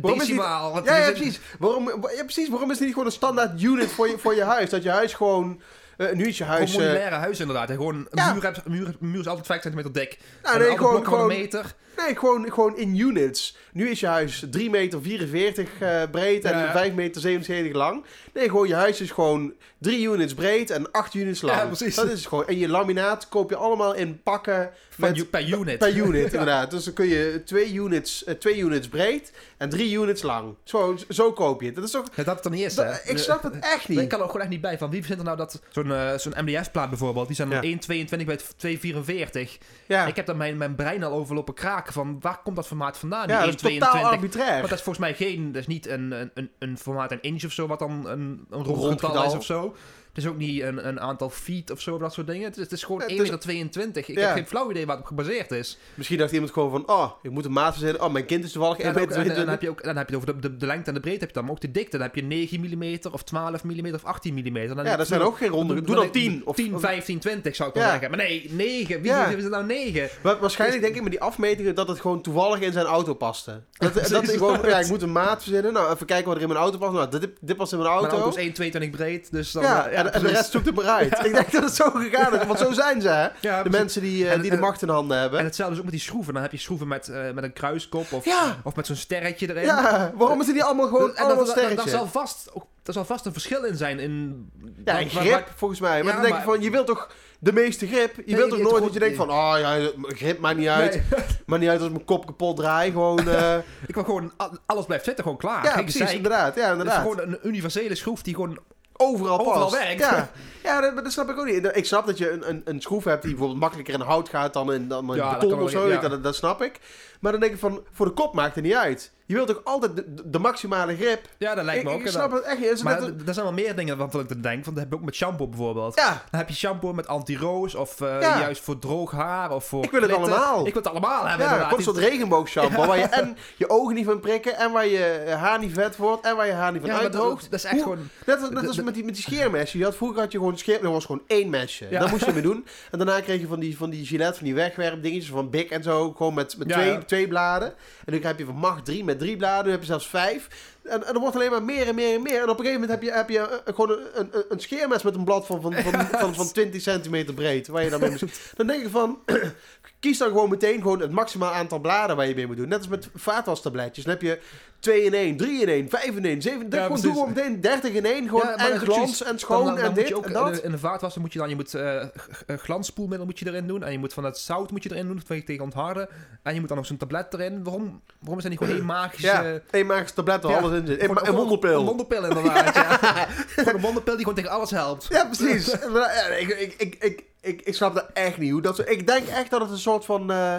[0.00, 0.84] Waarom is die- decimaal?
[0.84, 1.40] Ja, die precies.
[1.58, 2.48] Waarom, ja, precies.
[2.48, 4.70] Waarom is het niet gewoon een standaard unit voor je, voor je huis?
[4.70, 5.60] Dat je huis gewoon...
[6.08, 6.72] eh, nu is je Gewoon huis...
[6.72, 7.68] eh, modulaire huis inderdaad.
[7.68, 7.74] hè.
[7.74, 8.32] Gewoon een, Ja.
[8.32, 10.18] muur, een muur, een muur is altijd 5 centimeter dik.
[10.42, 11.74] nou, nee, gewoon, gewoon, een meter.
[12.06, 13.56] Nee gewoon, gewoon in units.
[13.72, 16.72] Nu is je huis 3 meter 44 eh, breed en Ja, ja.
[16.72, 18.04] 5 meter 77 lang.
[18.34, 21.58] Nee, gewoon je huis is gewoon 3 units breed en 8 units lang.
[21.60, 21.94] Ja, precies.
[21.94, 22.46] Dat is gewoon.
[22.46, 25.78] En je laminaat koop je allemaal in pakken met, per unit.
[25.78, 26.70] per unit, inderdaad.
[26.70, 30.54] Dus dan kun je 2 units, eh, twee units breed en 3 units lang.
[30.64, 31.74] Zo, zo koop je het.
[31.74, 32.04] Dat is toch...
[32.14, 32.84] Ja, dat het dan niet is, hè.
[32.84, 34.08] dat- ik snap het echt Ik niet.
[34.08, 34.78] kan er ook gewoon echt niet bij.
[34.78, 37.76] Van wie verzint er nou dat zo'n eh, zo'n MDF-plaat bijvoorbeeld, die zijn dan Ja.
[38.20, 39.58] 1,22 bij 2,44.
[39.86, 41.54] Ja, Ik heb daar mijn, mijn brein al over lopen
[41.92, 43.26] van waar komt dat formaat vandaan?
[43.26, 44.08] Die ja dat is totaal 1,22.
[44.08, 44.56] arbitrair.
[44.58, 47.22] Want dat is volgens mij geen, dat is niet een, een- een, een formaat een
[47.22, 49.24] inch of zo, wat dan een, een rond getal.
[49.24, 49.74] is of zo.
[50.14, 52.44] Het is ook niet een, een aantal feet of zo, dat soort dingen.
[52.44, 53.98] Het is, het is gewoon Het 1,22 is- meter.
[54.10, 54.26] Ik Ja.
[54.26, 55.78] heb geen flauw idee waar het op gebaseerd is.
[55.94, 58.02] Misschien dacht iemand gewoon van, oh, ik moet een maat verzinnen.
[58.02, 59.32] Oh, mijn kind is toevallig 1,22 En, ook- en, meter.
[59.32, 61.00] en dan heb je ook dan heb je over de, de, de lengte en de
[61.00, 61.96] breedte, heb je dan, maar ook de dikte.
[61.96, 64.66] Dan heb je 9 mm of 12 mm of 18 mm.
[64.74, 65.82] Dan Ja, dat zijn ook geen ronde.
[65.82, 66.42] Doe dan 10.
[66.44, 67.90] Of, 10, of- 15, 20 zou ik Ja.
[67.90, 68.10] zeggen.
[68.10, 69.00] Maar nee, 9.
[69.00, 69.26] Wie Ja.
[69.26, 70.08] is het nou 9?
[70.22, 73.60] Wa- Waarschijnlijk denk ik met die afmetingen dat het gewoon toevallig in zijn auto paste.
[73.78, 75.72] Dat, dat hij gewoon, ja, ik moet een maat verzinnen.
[75.72, 76.92] Nou, even kijken wat er in mijn auto past.
[76.92, 78.22] Nou, dit, dit past in mijn Mijn auto.
[78.22, 79.62] auto is 1,22 breed, dus dan...
[79.62, 81.18] ja, eh, en, de rest zoekt het maar uit.
[81.26, 83.28] Ik denk dat het zo gegaan is, want zo zijn ze, hè?
[83.40, 85.38] Ja, De mensen die, eh, En- die de macht in handen hebben.
[85.38, 86.32] En hetzelfde is ook met die schroeven.
[86.34, 88.56] Dan heb je schroeven met, eh, met een kruiskop of, Ja.
[88.64, 89.64] of met zo'n sterretje erin.
[89.64, 91.76] ja, waarom is het niet allemaal gewoon En allemaal dat, dat, sterretje?
[91.76, 94.50] dat zal vast, ook, daar zal vast een verschil in zijn in...
[94.84, 95.90] ja, grip, volgens mij.
[96.02, 98.16] Maar Ja, dan denk maar- ik van, je wilt toch de meeste grip?
[98.16, 100.68] Je Nee, wilt toch nooit dat je denkt van, gewoon- oh ja, grip maakt niet
[100.68, 100.92] uit.
[100.92, 101.02] Nee.
[101.46, 102.90] Maakt niet uit als mijn kop kapot draai.
[102.90, 105.64] Gewoon, eh, Ik wil gewoon, al- alles blijft zitten, gewoon klaar.
[105.64, 106.54] ja, Geen precies, inderdaad.
[106.54, 107.00] Ja, Het is inderdaad.
[107.02, 108.58] gewoon een universele schroef die gewoon...
[109.00, 109.78] overal, Overal past.
[109.82, 110.00] werkt.
[110.00, 110.30] Ja,
[110.64, 111.70] ja dat, dat snap ik ook niet.
[111.76, 114.52] Ik snap dat je een, een, een schroef hebt die bijvoorbeeld makkelijker in hout gaat
[114.52, 116.00] dan in, dan in Ja, dat beton of zo.
[116.00, 116.80] Dat, dat snap ik.
[117.20, 119.12] Maar dan denk ik van, voor de kop maakt het niet uit.
[119.30, 121.20] Je wilt toch altijd de, de- maximale grip?
[121.38, 122.00] Ja, dat lijkt Ik, me ook.
[122.00, 124.64] ik snap het echt is Maar er zijn wel meer dingen wat ik denk.
[124.64, 125.94] Want dat heb je ook met shampoo bijvoorbeeld.
[125.96, 128.40] ja, Dan heb je shampoo met anti-roos of eh, Ja.
[128.40, 130.32] juist voor droog haar of voor Ik wil het klitten.
[130.36, 130.66] allemaal.
[130.66, 134.04] Ik wil het allemaal hebben ja, een soort regenboogshampoo waar je en je ogen niet
[134.04, 136.90] van prikken en waar je haar niet vet wordt en waar je haar niet van
[136.90, 137.40] Ja, uitdroogt.
[137.40, 138.08] dat, dat is echt Hoe- gewoon...
[138.26, 139.78] Net, als- net met die, met die scheermessen.
[139.78, 141.86] Je had, vroeger had je gewoon een scheer, dat was gewoon één mesje.
[141.90, 142.00] Ja.
[142.00, 142.66] Dat moest je mee doen.
[142.90, 145.82] En daarna kreeg je van die, van die Gillette, van die wegwerpdingetjes, van Bic en
[145.82, 146.12] zo.
[146.12, 147.68] Gewoon met, met twee, twee bladen.
[148.04, 149.64] En nu heb je van Macht drie met drie bladen.
[149.64, 150.48] Nu heb je zelfs vijf.
[150.82, 152.42] En, en er wordt alleen maar meer en meer en meer.
[152.42, 155.02] En op een gegeven moment heb je, heb je eh, gewoon een, een, een scheermes
[155.02, 157.68] met een blad van, van, van, van, van 20 centimeter breed.
[157.68, 158.18] Waar je dan mee.
[158.56, 159.18] Dan denk ik van...
[160.00, 162.68] Kies dan gewoon meteen gewoon het maximaal aantal bladen waar je mee moet doen.
[162.68, 164.04] Net als met vaatwastabletjes.
[164.04, 164.38] Dan heb je
[164.78, 166.60] 2 in 1, 3 in 1, 5 in 1, 7.
[166.60, 167.02] Ja, gewoon precies.
[167.02, 168.28] doe gewoon meteen 30 in 1.
[168.28, 170.34] Gewoon Ja, maar en glans en schoon dan, dan en dit je ook en in
[170.36, 170.58] dat.
[170.62, 173.82] in de vaatwasser moet je dan, je moet g- glanspoelmiddel moet je erin doen.
[173.84, 176.08] En je moet van het zout moet je erin doen, tegen tegen ontharden.
[176.42, 177.62] En je moet dan nog zo'n tablet erin.
[177.64, 179.26] Waarom, waarom is dat niet gewoon één magische...
[179.26, 180.58] Ja, één magisch tablet waar Ja.
[180.58, 181.00] alles in zit.
[181.00, 181.80] Een, gewoon- een gewoon- wonderpil.
[181.80, 182.82] Een wonderpil inderdaad, ja.
[183.56, 185.06] gewoon een wonderpil die gewoon tegen alles helpt.
[185.10, 185.66] Ja, precies.
[185.94, 188.50] Ja, ik, ik, ik, ik, ik snap dat echt niet.
[188.52, 190.30] Hoe dat, zo- ik denk echt dat het een soort van...
[190.30, 190.56] eh,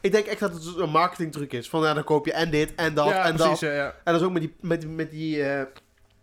[0.00, 1.68] ik denk echt dat het een marketingtruc is.
[1.68, 3.70] Van ja, dan koop je en dit en dat ja, en precies, dat.
[3.70, 3.86] ja, ja.
[4.04, 4.54] En dat is ook met die...
[4.60, 5.62] Met, met die eh,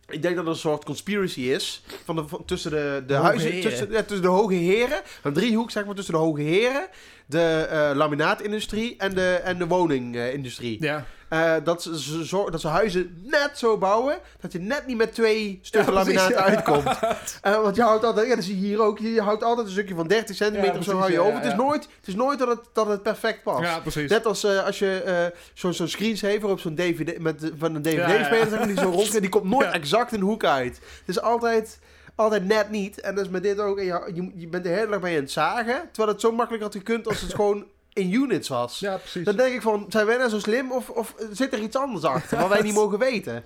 [0.10, 3.26] ik denk dat er een soort conspiracy is van de, van, tussen de, de Hoge
[3.26, 6.88] huizen, tussen, ja, tussen de hoge heren, een driehoek zeg maar tussen de hoge heren,
[7.26, 10.84] de eh, laminaatindustrie en de, en de woningindustrie.
[10.84, 11.06] Ja.
[11.32, 15.60] Eh, dat, ze, dat ze huizen net zo bouwen dat je net niet met twee
[15.62, 16.36] stukken Ja, laminaat ja.
[16.36, 17.00] uitkomt.
[17.42, 19.74] Eh, want je houdt altijd, ja, dat zie je hier ook, je houdt altijd een
[19.74, 21.36] stukje van 30 centimeter Ja, of zo hou je over.
[21.36, 23.64] Het, is nooit, het is nooit dat het, dat het perfect past.
[23.64, 24.10] ja, precies.
[24.10, 28.68] Net als eh, als je zo'n zo'n screensaver op zo'n DVD met van een DVD-speler
[28.68, 30.76] die zo rond die komt nooit exact in de hoek uit.
[30.76, 31.80] Het is altijd,
[32.16, 33.02] altijd net niet.
[33.02, 33.78] En dat is met dit ook.
[33.78, 36.32] En je, je, je bent de hele dag bij aan het zagen, terwijl het zo
[36.32, 38.80] makkelijk had gekund als het gewoon in units was.
[38.80, 39.26] Ja, precies.
[39.26, 42.04] Dan denk ik van, zijn wij nou zo slim of, of zit er iets anders
[42.06, 43.44] achter wat wij niet mogen weten?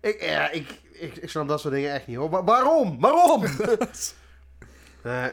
[0.00, 2.30] Ik, ja, ik, ik, ik snap dat soort dingen echt niet hoor.
[2.30, 3.00] Wa- waarom?
[3.00, 3.44] Waarom?
[5.02, 5.24] Eh,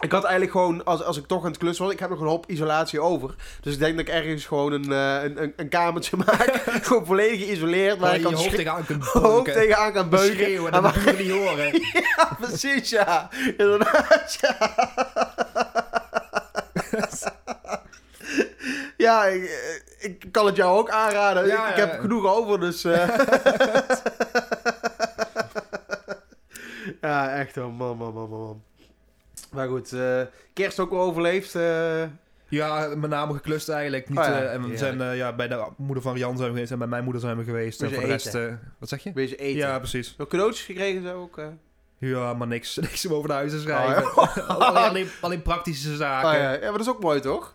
[0.00, 2.20] ik had eigenlijk gewoon, als, als ik toch aan het klussen was, ik heb nog
[2.20, 3.34] een hoop isolatie over.
[3.60, 6.62] Dus ik denk dat ik ergens gewoon een, eh, een, een, een kamertje maak.
[6.82, 7.98] gewoon volledig geïsoleerd.
[7.98, 10.36] Waar Waar ik je je kan hoofd tegenaan kunt hoofd tegenaan kan beuken.
[10.36, 11.72] Schreeuwen En en waar- buren niet horen.
[12.16, 13.28] Ja, precies ja.
[13.56, 14.76] Inderdaad, ja.
[19.06, 19.42] Ja, ik,
[19.98, 21.46] ik kan het jou ook aanraden.
[21.46, 21.98] Ja, ik, heb ja.
[22.00, 22.84] genoeg over, dus...
[22.84, 23.08] eh.
[27.00, 27.72] ja, echt hoor.
[27.72, 28.62] Man, man, man, man.
[29.52, 30.20] Maar goed, eh,
[30.52, 31.54] kerst ook wel overleefd.
[31.54, 32.02] eh.
[32.48, 34.08] Ja, met name geklust eigenlijk.
[34.08, 34.76] Niet, Oh ja, eh, en we ja.
[34.76, 37.22] zijn eh, ja, bij de moeder van Jan zijn we geweest en bij mijn moeder
[37.22, 37.82] zijn we geweest.
[37.82, 39.12] En voor de rest, eh, wat zeg je?
[39.12, 39.58] Beetje eten.
[39.58, 40.14] Ja, precies.
[40.18, 41.38] Nog cadeautjes gekregen zo ook?
[41.38, 41.46] eh?
[41.98, 44.16] Ja, maar niks, niks om over naar huis te schrijven.
[44.16, 44.42] Oh, ja.
[44.86, 46.28] alleen, alleen, praktische zaken.
[46.28, 47.54] Oh, ja, maar dat is ook mooi toch?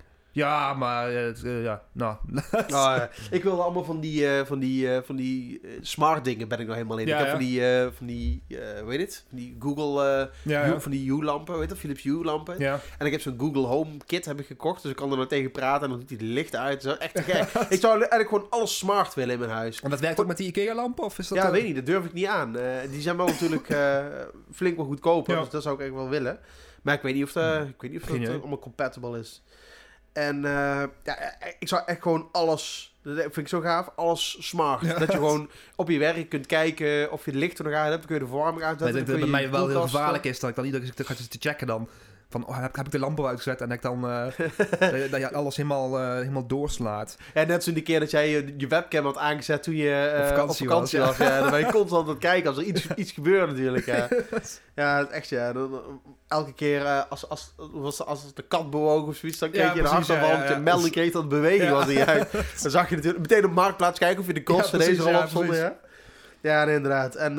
[0.78, 2.16] Maar eh, eh, ja, nou.
[2.68, 3.10] Ja.
[3.32, 6.66] Ik wilde allemaal van die, eh, van die, eh, van die smart dingen ben ik
[6.68, 7.08] nog helemaal in.
[7.08, 7.36] Ja, ik heb ja.
[7.38, 9.26] van die, eh, van die eh, hoe heet het?
[9.30, 10.80] Van die Google, eh, ja, ja.
[10.80, 12.60] van die Hue-lampen, weet je, Philips Hue-lampen.
[12.60, 12.80] ja.
[12.98, 15.28] En ik heb zo'n Google Home kit heb ik gekocht, dus ik kan er nou
[15.28, 16.82] tegen praten en dan doet hij de lichten uit.
[16.82, 17.44] Dat is echt te gek.
[17.76, 19.82] ik zou eigenlijk gewoon alles smart willen in mijn huis.
[19.82, 21.04] En dat werkt ook met die IKEA-lampen?
[21.04, 22.58] Of is dat ja, eh, weet niet, dat durf ik niet aan.
[22.58, 24.06] Eh, die zijn wel natuurlijk eh,
[24.54, 25.40] flink wel goedkoper, Ja.
[25.40, 26.40] dus dat zou ik echt wel willen.
[26.82, 29.44] Maar ik weet niet of, dat ik weet niet of dat allemaal compatible is.
[30.14, 34.38] En eh, ja, eh, ik zou echt gewoon alles, dat vind ik zo gaaf, alles
[34.40, 34.82] smart.
[34.82, 35.00] Ja.
[35.00, 38.06] Dat je gewoon op je werk kunt kijken of je de lichten nog aan hebt,
[38.06, 38.96] kun je de verwarming Ik aanzetten.
[38.96, 41.68] denk dat bij mij wel heel gevaarlijk is dat ik dan iedere keer te checken
[41.68, 41.90] dan.
[42.32, 44.26] Van, oh, heb, heb ik de lampen uitgezet en dat ik dan eh,
[45.12, 47.18] dat, je- alles helemaal, eh, helemaal doorslaat.
[47.34, 50.22] Ja, net zo die keer dat jij je, je webcam had aangezet toen je eh,
[50.22, 51.28] Op vakantie op vakantie was, was.
[51.28, 51.40] Ja.
[51.42, 53.86] dan ben je constant aan het kijken als er iets, iets gebeurt natuurlijk.
[53.86, 54.08] Ja,
[54.76, 55.54] ja het echt ja.
[56.28, 59.80] Elke keer als, als, was, als de kat bewoog of zoiets, dan kreeg Ja, je
[59.80, 60.30] een hartaanval.
[60.30, 61.72] ja, je melding kreeg dat beweging Ja.
[61.72, 62.26] was huis.
[62.62, 65.22] Dan zag je natuurlijk meteen op Marktplaats kijken of je de kosten deze al ja,
[65.24, 65.56] op stonden.
[65.56, 65.80] Ja,
[66.42, 67.16] ja nee, inderdaad.
[67.16, 67.36] En,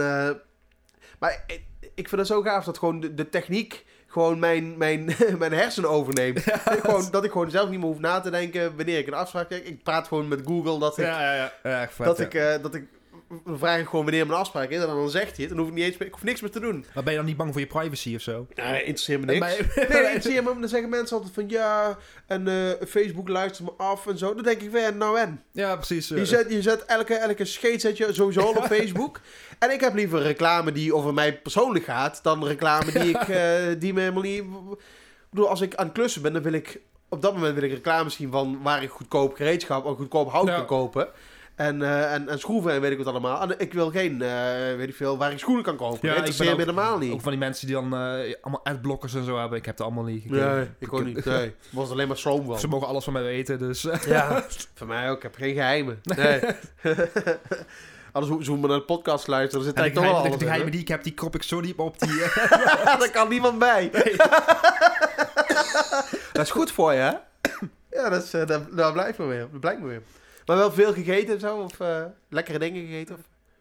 [1.18, 1.62] maar ik,
[1.94, 5.04] ik vind het zo gaaf dat gewoon de, de techniek gewoon mijn, mijn,
[5.38, 6.40] mijn hersenen overneemt.
[6.82, 9.46] gewoon, dat ik gewoon zelf niet meer hoef na te denken wanneer ik een afspraak
[9.48, 9.62] krijg.
[9.62, 11.82] Ik praat gewoon met Google dat ik Ja, ja, ja.
[11.82, 12.84] echt vet, dat ik, eh, dat ik
[13.44, 15.48] dan vraag ik gewoon wanneer mijn afspraak is en dan zegt hij het.
[15.48, 16.84] Dan hoef ik niet eens meer, ik hoef niks meer te doen.
[16.94, 18.46] Maar ben je dan niet bang voor je privacy of zo?
[18.54, 19.38] Nee, interesseert me niks.
[19.40, 20.60] Maar- Nee, interesseert me.
[20.60, 24.34] Dan zeggen mensen altijd van ja, en eh, Facebook luistert me af en zo.
[24.34, 25.42] Dan denk ik weer, nou en?
[25.52, 26.08] Ja, precies.
[26.08, 29.20] Je zet, je zet elke, elke scheet zet je sowieso al op Facebook.
[29.58, 33.54] En ik heb liever reclame die over mij persoonlijk gaat, dan reclame die ik, eh,
[33.78, 34.38] die me helemaal niet...
[34.42, 36.80] Ik bedoel, als ik aan het klussen ben, dan wil ik...
[37.08, 40.46] Op dat moment wil ik reclame zien van waar ik goedkoop gereedschap of goedkoop hout
[40.46, 41.08] kan kopen.
[41.54, 43.40] En, eh, en, en schroeven en weet ik wat allemaal.
[43.40, 45.98] En ik wil geen, eh, weet ik veel, waar ik schoenen kan kopen.
[46.02, 47.12] Ja, dat interesseert me helemaal niet.
[47.12, 49.58] Ook van die mensen die dan eh, allemaal adblockers en zo hebben.
[49.58, 50.54] Ik heb het allemaal niet gekeken.
[50.54, 51.24] Nee, ik ook niet.
[51.24, 52.58] Nee, was alleen maar stroom van.
[52.58, 53.88] Ze mogen alles van mij weten, dus...
[54.06, 55.16] Ja, voor mij ook.
[55.16, 56.00] Ik heb geen geheimen.
[56.02, 56.40] Nee.
[58.12, 59.60] Anders hoeven ze maar naar de podcast luisteren.
[59.60, 61.42] Er zit eigenlijk toch wel geheimen, alles de geheimen die ik heb, die krop ik
[61.42, 62.18] zo diep op die...
[62.84, 63.90] Daar kan niemand bij.
[66.32, 67.12] dat is goed voor je, hè?
[67.98, 68.30] Ja, dat is,
[68.70, 69.48] daar blijft me weer.
[69.50, 70.02] Dat blijkt me weer.
[70.46, 71.56] Maar wel veel gegeten en zo?
[71.56, 73.14] Of eh, lekkere dingen gegeten?
[73.14, 73.20] Of?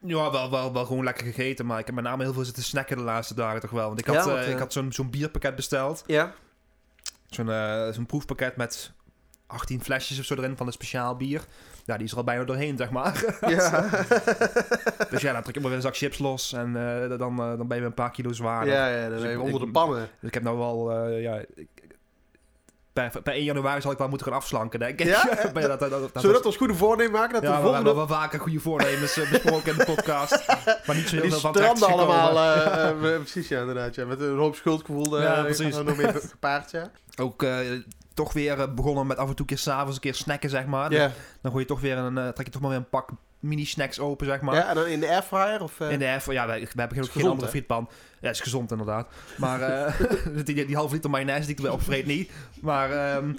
[0.10, 2.63] Ja, wel, wel, wel gewoon lekker gegeten, maar ik heb met name heel veel zitten
[2.63, 3.88] snacken de laatste dagen toch wel.
[3.88, 6.04] Want ik had, Ja, wat, eh, eh, ik had zo'n zo'n bierpakket besteld.
[6.08, 6.34] Ja.
[7.30, 8.91] Zo'n eh, zo'n proefpakket met
[9.48, 11.41] 18 flesjes of zo erin van een speciaal bier.
[11.86, 13.24] Ja, die is er al bijna doorheen, zeg maar.
[13.48, 13.89] Ja.
[15.10, 16.76] dus ja, dan trek ik maar weer een zak chips los en
[17.12, 18.74] eh, dan, eh, dan ben je een paar kilo zwaarder.
[18.74, 20.10] ja, ja, dan Dus ben je ik- onder ik- de pannen.
[20.20, 21.41] Dus ik heb nou wel, eh, ja...
[21.56, 21.67] ik-
[22.93, 25.08] per, per 1 januari zal ik wel moeten gaan afslanken, denk ik.
[25.08, 25.23] Ja?
[25.54, 27.34] dat, dat, Zullen we dat als goede voornemen maken?
[27.34, 27.75] Dat ja, we volgende...
[27.75, 30.43] hebben wel vaker goede voornemens eh, besproken in de podcast.
[30.86, 32.38] Maar niet zo heel veel van terecht allemaal.
[32.38, 33.95] eh, eh, precies, ja, inderdaad.
[33.95, 34.06] Ja.
[34.06, 35.21] Met een hoop schuldgevoel.
[35.21, 35.75] Ja, precies.
[35.75, 36.91] nog mee gepaard, ja.
[37.15, 37.45] Ook
[38.13, 40.89] toch weer begonnen met af en toe een keer s'avonds een keer snacken, zeg maar.
[40.89, 41.12] Dan
[41.51, 43.10] gooi je toch weer een, trek je toch maar weer een pak
[43.41, 44.56] mini-snacks open, zeg maar.
[44.56, 45.62] ja, en dan in de airfryer?
[45.63, 45.91] Of, eh?
[45.91, 47.89] In de air, ja, wij hebben ook geen andere frietpan.
[48.19, 49.08] Ja, is gezond inderdaad.
[49.38, 49.93] Maar eh,
[50.45, 52.32] die, die, halve liter mayonaise die ik er weer opvreet niet.
[52.62, 53.34] Maar ehm,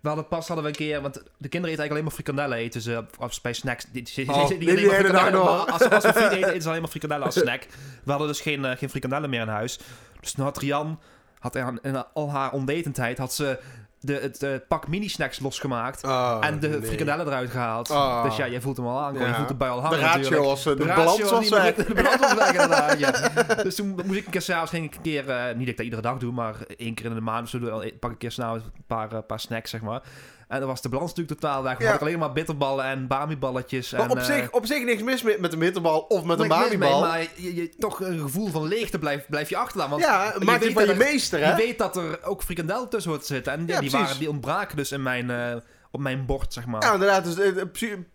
[0.00, 2.58] we hadden pas hadden we een keer, want de kinderen eten eigenlijk alleen maar frikandellen
[2.58, 3.84] eten ze als bij snacks.
[3.92, 5.70] Die, die, Oh, die- die die maar nog.
[5.70, 7.66] Als, als we friet eten, eten ze alleen maar frikandellen als snack.
[8.04, 9.78] We hadden dus geen, eh, geen frikandellen meer in huis.
[10.20, 11.00] Dus toen had Rian,
[11.38, 13.58] had er in al haar onwetendheid, had ze
[14.00, 16.04] de, het eh, pak mini-snacks losgemaakt.
[16.04, 16.82] Oh, en de nee.
[16.82, 17.90] frikandellen eruit gehaald.
[17.90, 18.22] Oh.
[18.24, 19.14] Dus ja, jij voelt hem al aan.
[19.14, 19.26] Ja.
[19.26, 20.44] Je voelt de bui al De hangen ratio natuurlijk.
[20.44, 20.66] was...
[20.66, 21.74] eh, De, ratio balans was weg.
[21.74, 23.10] De balans was weg, inderdaad, ja.
[23.64, 25.30] Dus toen moest ik een keer s'avonds ging ik een keer...
[25.30, 27.48] eh, niet dat ik dat iedere dag doe, maar één keer in de maand of
[27.50, 27.60] zo...
[27.60, 30.02] wel- pak ik een keer s'avonds een paar, paar snacks, zeg maar.
[30.48, 31.72] En dan was de balans natuurlijk totaal weg.
[31.72, 31.86] Dan Ja.
[31.92, 33.90] had ik alleen maar bitterballen en bami-balletjes.
[33.92, 36.40] Maar en, op, eh, zich, op zich niks mis met, met een bitterbal of met
[36.40, 36.90] een mis mee.
[37.00, 39.90] Maar je, je- toch een gevoel van leegte blijft blijf je achterlaten.
[39.92, 41.50] Want Ja, je maak je van er- meester, hè?
[41.50, 43.52] je weet dat er ook frikandel tussen hoort te zitten.
[43.52, 45.54] En ja, die, waren, die ontbraken dus in mijn, eh,
[45.90, 46.82] op mijn bord, zeg maar.
[46.82, 47.24] Ja, inderdaad.
[47.24, 47.68] Dus, eh, de,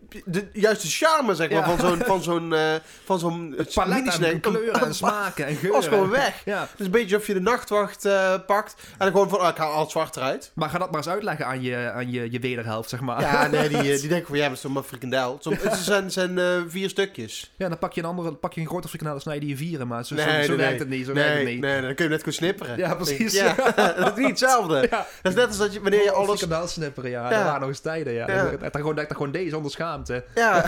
[0.09, 1.77] de, de juiste charme, zeg maar, Ja.
[1.77, 2.73] van zo'n van zo'n eh,
[3.05, 4.33] van zo'n het palet minisnack.
[4.33, 5.79] aan kleuren en smaken en geuren.
[5.79, 6.41] was gewoon weg.
[6.45, 6.59] Ja.
[6.61, 9.49] Het is een beetje alsof je de nachtwacht eh, pakt en dan gewoon van, ah,
[9.49, 10.51] ik haal al het zwart eruit.
[10.55, 13.21] Maar ga dat maar eens uitleggen aan je, aan je, je wederhelft, zeg maar.
[13.21, 15.39] Ja, nee, die, eh, die denken van, ja, dat is toch maar frikandel.
[15.49, 17.51] Het zijn, zijn eh, vier stukjes.
[17.57, 19.39] Ja, dan pak je een andere, dan pak je een grote frikandel en snij je
[19.41, 20.79] die in vieren, maar zo, Nee, zo, zo nee, werkt nee.
[20.79, 21.61] het niet, zo nee, werkt het niet.
[21.61, 22.77] nee, dan kun je net goed snipperen.
[22.77, 23.33] Ja, precies.
[23.33, 23.55] Ja,
[23.97, 24.87] dat is niet hetzelfde.
[24.89, 26.39] Dat is net als dat je, wanneer je Oh, alles...
[26.39, 27.61] frikandel snipperen, ja.
[27.63, 28.27] Nog eens tijden, ja.
[28.31, 28.49] Ja.
[28.49, 30.23] Dat, dat, gewoon, dat, dat gewoon deze zonder schaamte.
[30.35, 30.65] Ja,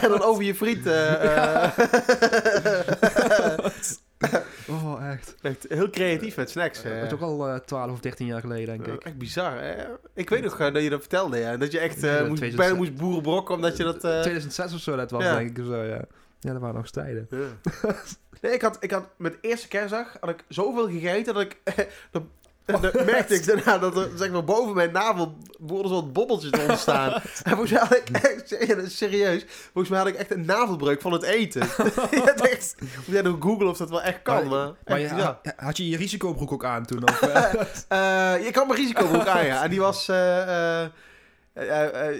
[0.00, 0.86] en dan over je friet.
[0.86, 1.78] eh, eh.
[4.68, 5.34] Oh, echt.
[5.42, 6.82] Echt heel creatief met snacks.
[6.82, 7.02] Dat eh.
[7.02, 9.04] is ook al eh 12 of 13 jaar geleden, denk ik.
[9.04, 9.60] echt bizar.
[9.60, 9.74] Hè?
[10.14, 11.56] Ik weet nog dat je dat vertelde, ja.
[11.56, 12.54] Dat je echt eh, Ja, moest, 2006.
[12.54, 14.04] bijna moest boerenbrokken omdat je dat...
[14.04, 15.36] eh, 2006 of zo, dat was Ja.
[15.36, 16.04] denk ik of zo, ja.
[16.40, 17.26] Ja, dat waren nog eens tijden.
[17.30, 17.94] Ja.
[18.40, 21.56] nee, ik had, ik had met eerste kerstdag had ik zoveel gegeten dat ik...
[22.10, 22.22] dat,
[22.64, 25.36] dat merkte ik daarna dat er zeg maar, boven mijn navel
[25.68, 27.12] zo wat bobbeltjes te ontstaan.
[27.44, 31.00] en volgens mij had ik echt, ja, serieus, volgens mij had ik echt een navelbreuk
[31.00, 31.68] van het eten.
[32.24, 34.72] had echt, moet jij nog googlen of dat wel echt kan, maar...
[34.84, 35.38] Maar echt je, bizar.
[35.42, 37.02] had, had je je risicobroek ook aan toen?
[37.02, 37.20] Of?
[37.22, 39.62] Eh, je kan mijn risicobroek aan, ja.
[39.62, 40.08] En die was...
[40.08, 40.16] eh,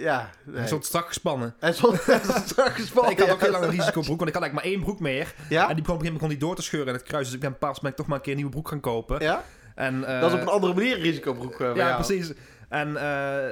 [0.00, 0.56] ja, nee.
[0.56, 1.54] Hij stond strak gespannen.
[1.58, 2.00] Hij stond
[2.46, 3.12] strak gespannen.
[3.12, 3.44] ik had ook ja.
[3.44, 5.34] heel lang een risicobroek, want ik had eigenlijk maar één broek meer.
[5.48, 5.68] Ja?
[5.68, 7.24] En die begon op een gegeven moment begon die door te scheuren in het kruis.
[7.24, 9.20] Dus ik ben pas ben ik toch maar een keer een nieuwe broek gaan kopen.
[9.20, 9.44] Ja?
[9.74, 11.60] En, eh, Dat is op een andere manier een risicobroek.
[11.60, 11.94] eh, Ja, jou.
[12.04, 12.32] precies.
[12.68, 13.44] En, eh,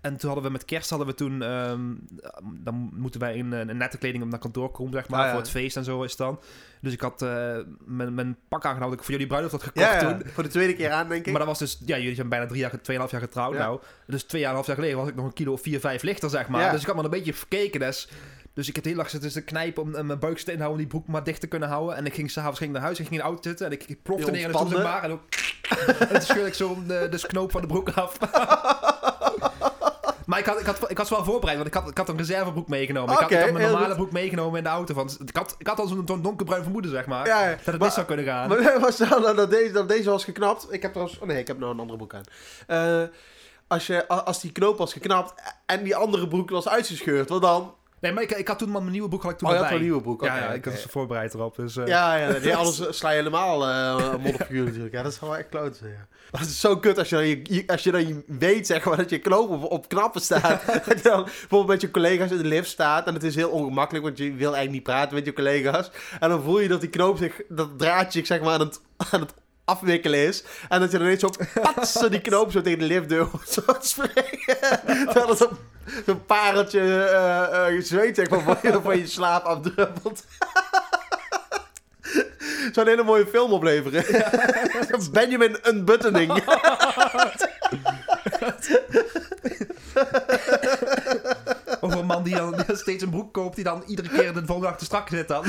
[0.00, 1.42] en toen hadden we met kerst hadden we toen...
[1.42, 1.80] ehm,
[2.44, 5.18] dan moeten wij in een nette kleding op naar kantoor komen, zeg maar.
[5.20, 5.30] Ah, ja.
[5.32, 6.40] Voor het feest en zo is het dan.
[6.80, 7.20] Dus ik had
[7.84, 10.22] mijn, mijn pak aangenomen dat ik voor jullie bruiloft had gekocht Ja, toen.
[10.32, 11.30] voor de tweede keer aan, denk ik.
[11.30, 11.78] Maar dat was dus...
[11.86, 13.80] Ja, jullie zijn bijna drie jaar, tweeënhalf jaar getrouwd nou.
[14.06, 16.30] Dus twee jaar half jaar geleden was ik nog een kilo of vier, vijf lichter,
[16.30, 16.70] zeg maar.
[16.72, 17.80] Dus ik had me een beetje verkeken.
[17.80, 18.08] Dus,
[18.58, 20.76] dus ik had heel lang zitten te knijpen om eh, mijn buik te houden om
[20.76, 21.96] die broek maar dicht te kunnen houden.
[21.96, 23.66] En ik ging s'avonds ging ik naar huis en ging in de auto zitten.
[23.66, 24.88] En ik, ik plofte neer en toen ontspande.
[24.88, 25.02] maar.
[25.02, 25.20] En,
[26.08, 28.16] toen scheurde ik zo de, de knoop van de broek af.
[30.28, 32.16] Maar ik had, ik, had, ik was wel voorbereid, want ik had, ik had een
[32.16, 33.12] reservebroek meegenomen.
[33.14, 34.94] ik, had, ik had mijn normale broek meegenomen in de auto.
[34.94, 37.26] Want ik had, ik had al zo'n donkerbruin vermoeden, zeg maar.
[37.26, 37.56] Ja, ja.
[37.56, 38.48] Dat het mis zou kunnen gaan.
[38.48, 40.72] Maar was nou dat, deze, dat deze was geknapt?
[40.72, 41.18] Ik heb trouwens...
[41.18, 42.24] Oh nee, ik heb nou een andere broek aan.
[42.66, 43.08] Eh,
[43.66, 45.34] als, je, als die knoop was geknapt
[45.66, 47.74] en die andere broek was uitgescheurd, wat dan?
[48.00, 49.70] Nee, maar ik, ik had toen mijn nieuwe broek had ik toen Oh, je had
[49.72, 50.24] een nieuwe broek.
[50.24, 50.70] Ja, oké, ja, ik oké.
[50.70, 51.56] was voorbereid erop.
[51.56, 54.94] Dus, eh, Ja, ja, nee, anders sla je helemaal eh een modderfiguur natuurlijk.
[54.94, 55.78] Ja, dat is wel echt kloot.
[55.82, 56.06] Ja.
[56.30, 58.66] Maar het is zo kut als je dan, je, je- als je dan je weet
[58.66, 60.62] zeg maar, dat je knoop op, op knappen staat.
[60.86, 63.06] dat je dan bijvoorbeeld met je collega's in de lift staat.
[63.06, 65.90] En het is heel ongemakkelijk, want je wil eigenlijk niet praten met je collega's.
[66.20, 68.80] En dan voel je dat die knoop zich, dat draadje zeg maar, aan het,
[69.10, 69.34] aan het
[69.64, 70.44] afwikkelen is.
[70.68, 71.30] En dat je dan ineens zo
[71.74, 74.58] pats, zo die knoop zo tegen de liftdeur hoort zo springen.
[75.06, 75.58] Terwijl het op
[76.06, 80.24] zo'n pareltje eh eh, zweet van je, van je slaap afdruppelt.
[82.72, 84.04] Zou een hele mooie film opleveren.
[85.12, 86.32] Benjamin Unbuttoning.
[91.80, 94.70] Over een man die dan steeds een broek koopt, die dan iedere keer de volgende
[94.70, 95.44] dag te strak zit dan.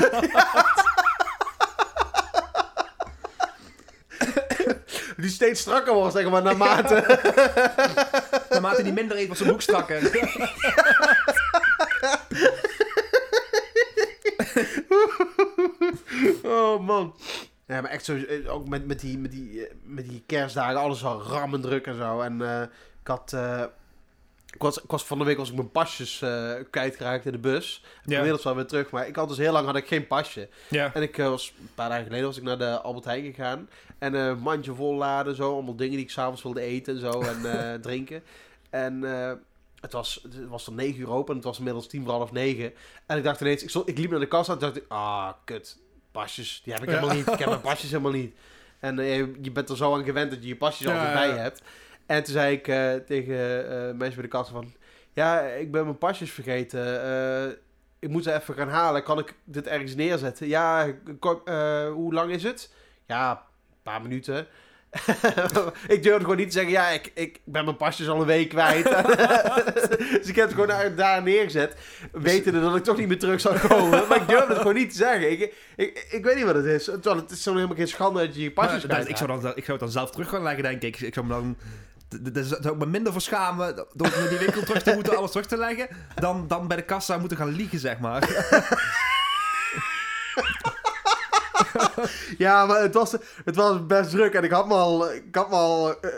[5.20, 6.94] Die steeds strakker wordt, zeg maar, naarmate...
[8.50, 10.00] Naarmate hij minder eet, wordt zijn broek strakker.
[16.44, 17.14] Oh, man.
[17.66, 18.16] Ja, maar echt zo...
[18.16, 21.86] eh, Ook met, met, die, met, die, eh, met die kerstdagen, alles al rammen druk
[21.86, 22.20] en zo.
[22.20, 22.62] En eh,
[23.00, 23.36] ik had...
[24.54, 27.38] ik was, ik was van de week was ik mijn pasjes eh kwijtgeraakt in de
[27.38, 27.84] bus.
[28.04, 28.14] Ja.
[28.16, 28.90] Inmiddels wel weer terug.
[28.90, 30.48] Maar ik had dus heel lang had ik geen pasje.
[30.68, 30.94] Ja.
[30.94, 33.68] En ik eh, was een paar dagen geleden was ik naar de Albert Heijn gegaan.
[33.98, 35.52] En eh, een mandje vol laden, zo.
[35.52, 37.20] Allemaal dingen die ik s'avonds wilde eten en zo.
[37.20, 38.22] En drinken.
[38.70, 39.02] En
[39.80, 42.32] het, was, het was dan 9 uur open en het was inmiddels tien voor half
[42.32, 42.72] negen.
[43.06, 45.30] En ik dacht ineens, ik, stond, ik liep naar de kassa en dacht ik, ah,
[45.44, 45.78] kut.
[46.12, 46.94] Pasjes, die heb ik Ja.
[46.94, 47.26] helemaal niet.
[47.32, 48.34] Ik heb mijn pasjes helemaal niet.
[48.78, 51.62] En je, je bent er zo aan gewend dat je je pasjes altijd bij hebt.
[52.10, 54.72] En toen zei ik eh, tegen eh mensen bij de kassa van...
[55.12, 57.02] Ja, ik ben mijn pasjes vergeten.
[57.04, 57.52] Eh,
[57.98, 59.02] ik moet ze even gaan halen.
[59.02, 60.48] Kan ik dit ergens neerzetten?
[60.48, 60.94] Ja,
[61.92, 62.72] hoe lang is het?
[63.06, 64.46] Ja, een paar minuten.
[65.94, 68.48] ik durfde gewoon niet te zeggen, ja, ik, ik ben mijn pasjes al een week
[68.48, 68.84] kwijt.
[70.18, 71.76] dus ik heb het gewoon daar, neergezet,
[72.12, 74.08] wetende dat ik toch niet meer terug zou komen.
[74.08, 75.30] maar ik durfde het gewoon niet te zeggen.
[75.30, 76.84] Ik, ik, ik weet niet wat het is.
[76.84, 79.40] Terwijl het is zo helemaal geen schande dat je je pasjes Maar kwijt ik, zou
[79.40, 81.00] dan, ik zou het dan zelf terug gaan leggen, denk ik.
[81.00, 81.56] Ik zou me dan...
[82.10, 85.30] d- d- d- zou ik me minder verschamen door die winkel terug te moeten, alles
[85.30, 88.28] terug te leggen, dan, dan bij de kassa moeten gaan liegen, zeg maar.
[92.38, 93.12] Ja, maar het was,
[93.44, 96.10] het was best druk en ik had me al, ik had al eh,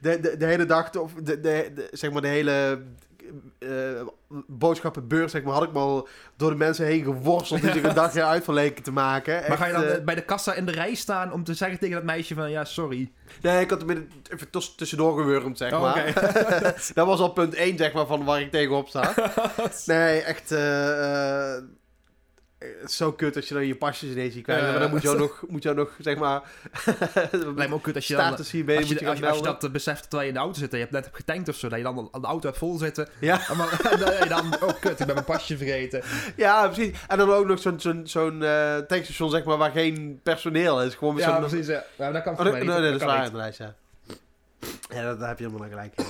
[0.00, 2.82] de, de, hele dag, of de, de- zeg maar de hele
[3.58, 3.68] eh,
[4.46, 7.94] boodschappenbeurs, zeg maar, had ik me al door de mensen heen geworsteld die zich een
[8.04, 9.42] dagje uit van leken te maken.
[9.48, 11.54] Maar ga je dan Echt, eh, bij de kassa in de rij staan om te
[11.54, 13.10] zeggen tegen dat meisje van, ja, sorry.
[13.26, 16.12] eh, nee, ik had er midden even tuss- tussendoor gewurmd, zeg Oh, maar.
[16.94, 19.14] Dat was al punt 1, zeg maar, van waar ik tegenop sta.
[19.86, 20.52] nee, echt...
[20.52, 21.62] eh, eh,
[22.60, 24.60] het is zo kut als je dan je pasjes ineens ziet kwijt.
[24.60, 26.42] Ja, maar dan moet je ook nog, moet je ook nog zeg maar...
[27.56, 28.36] Lijkt me ook kut als je dan...
[28.36, 29.42] Als je, je als, je, als je melden.
[29.42, 31.48] dat eh, beseft terwijl je in de auto zit en je hebt net hebt getankt
[31.48, 33.08] of zo, dat je dan al- de auto hebt vol zitten.
[33.20, 33.40] Ja.
[33.90, 36.02] En, dan, en dan, oh kut, ik ben mijn pasje vergeten.
[36.36, 36.98] Ja, precies.
[37.08, 40.94] En dan ook nog zo'n zo'n zo'n eh, tankstation, zeg maar, waar geen personeel is.
[40.94, 41.66] Gewoon Ja, precies.
[41.66, 41.84] Ja.
[41.96, 42.78] Dat kan Oh, voor mij nee, niet.
[42.78, 43.74] nee, dat is waar inderdaad, ja.
[44.94, 45.92] Ja, dat, daar heb je helemaal naar gelijk.
[45.96, 46.04] in.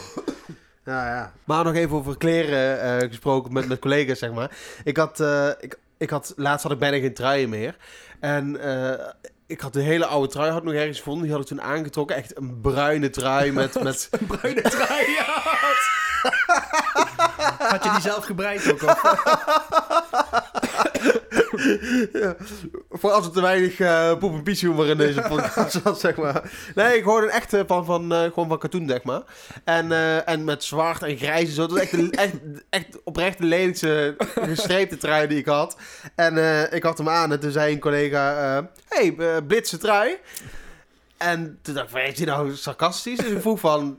[0.84, 1.32] ja, ja.
[1.44, 4.50] Maar nog even over kleren eh, gesproken met, met collega's, zeg maar.
[4.84, 7.76] Ik had, eh, ik, ik had, laatst had ik bijna geen truien meer.
[8.20, 9.06] En eh,
[9.46, 11.22] ik had de hele oude trui had nog ergens gevonden.
[11.22, 12.16] Die had ik toen aangetrokken.
[12.16, 13.82] Echt een bruine trui met...
[13.82, 15.24] met Een bruine trui, ja.
[17.70, 18.82] Had je die zelf gebreid ook?
[18.82, 19.02] Of?
[22.12, 22.36] ja,
[23.00, 26.52] voor als er te weinig eh poep en pieshumor in deze podcast zat, zeg maar.
[26.74, 29.22] Nee, gewoon een echte van, van, eh, gewoon van katoen, zeg maar.
[29.64, 31.60] En, eh, en met zwart en grijs en zo.
[31.60, 32.34] Dat was echt, de, echt,
[32.70, 35.76] echt oprecht de lelijkste gestreepte trui die ik had.
[36.14, 36.36] En
[36.72, 38.70] ik had hem aan en toen zei een collega...
[38.88, 39.14] hey,
[39.46, 40.16] blitse trui.
[41.16, 43.18] En toen dacht ik, van, is nou sarcastisch?
[43.18, 43.98] Dus ik vroeg van...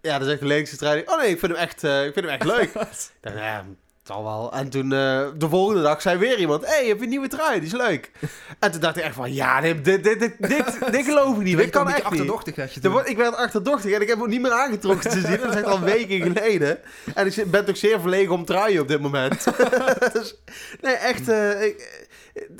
[0.00, 1.02] Ja, dat is echt de lelijkste trui.
[1.06, 2.70] Oh nee, ik vind hem echt, ik vind hem echt leuk.
[2.74, 2.88] Ik
[3.20, 4.52] het zal wel.
[4.52, 7.28] En toen eh, de volgende dag zei weer iemand: Hé, hey, heb je een nieuwe
[7.28, 7.58] trui?
[7.60, 8.10] Die is leuk.
[8.58, 11.56] En toen dacht ik echt van: Ja, dit, dit, dit, dit, dit, geloof ik niet.
[11.56, 12.04] Dit kan echt niet.
[12.04, 15.20] achterdochtig dat je word- Ik werd achterdochtig en ik heb hem niet meer aangetrokken te
[15.20, 15.36] zien.
[15.40, 16.78] Dat is echt al weken geleden.
[17.14, 19.44] En ik ben toch zeer verlegen om truien op dit moment.
[20.12, 20.34] dus,
[20.80, 21.28] nee, echt.
[21.28, 22.04] eh, ik-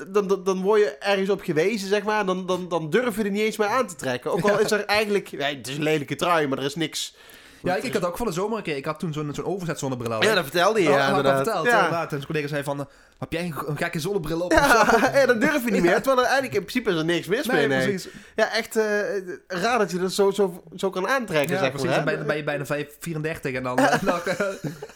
[0.09, 2.27] dan, dan, dan word je ergens op gewezen, zeg maar.
[2.27, 4.31] Dan, dan, dan durf je er niet eens meer aan te trekken.
[4.33, 5.29] Ook al is er eigenlijk...
[5.29, 7.15] Ja, het is een lelijke trui, maar er is niks...
[7.67, 8.77] Ja, ik, ik had ook van de zomer een keer.
[8.77, 10.23] Ik had toen zo'n zo'n overzetzonnebril al.
[10.23, 11.37] Ja, dat vertelde je, Oh, ja, inderdaad.
[11.45, 11.67] verteld.
[11.67, 11.75] Ja.
[11.77, 12.03] inderdaad.
[12.03, 12.89] En zijn collega zei van,
[13.19, 14.53] heb jij een, gekke zonnebril op?
[14.53, 14.59] zo?
[15.01, 15.95] Ja, ja, dan durf je niet meer.
[15.95, 17.67] Terwijl er eigenlijk in principe is er niks mis mee.
[17.67, 17.89] Nee, Nee.
[17.89, 18.12] precies.
[18.35, 18.85] Ja, echt eh,
[19.47, 21.87] raar dat je dat zo, zo, zo kan aantrekken, Ja, zeg precies.
[21.89, 21.97] maar.
[21.97, 24.37] Dan ben, je- ben je bijna 5, 34 en dan, eh, dan eh,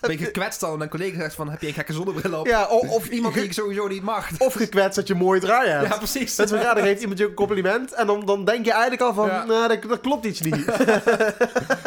[0.01, 0.75] ben je gekwetst al.
[0.75, 2.47] En een collega zegt van, heb je een gekke zonnebril op?
[2.47, 4.29] Ja, of, Of iemand die ik sowieso niet mag.
[4.39, 5.89] of gekwetst dat je een mooie trui hebt.
[5.89, 6.37] Ja, precies.
[6.37, 9.03] Dat is raar, dan geeft iemand je een compliment en dan, dan denk je eigenlijk
[9.03, 9.45] al van, Ja.
[9.45, 10.65] nou, dat, dat klopt iets niet.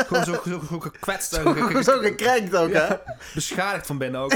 [0.07, 2.85] Gewoon zo, zo, zo gekwetst ge- zo gekrenkt ook, hè?
[3.33, 4.31] beschadigd van binnen ook.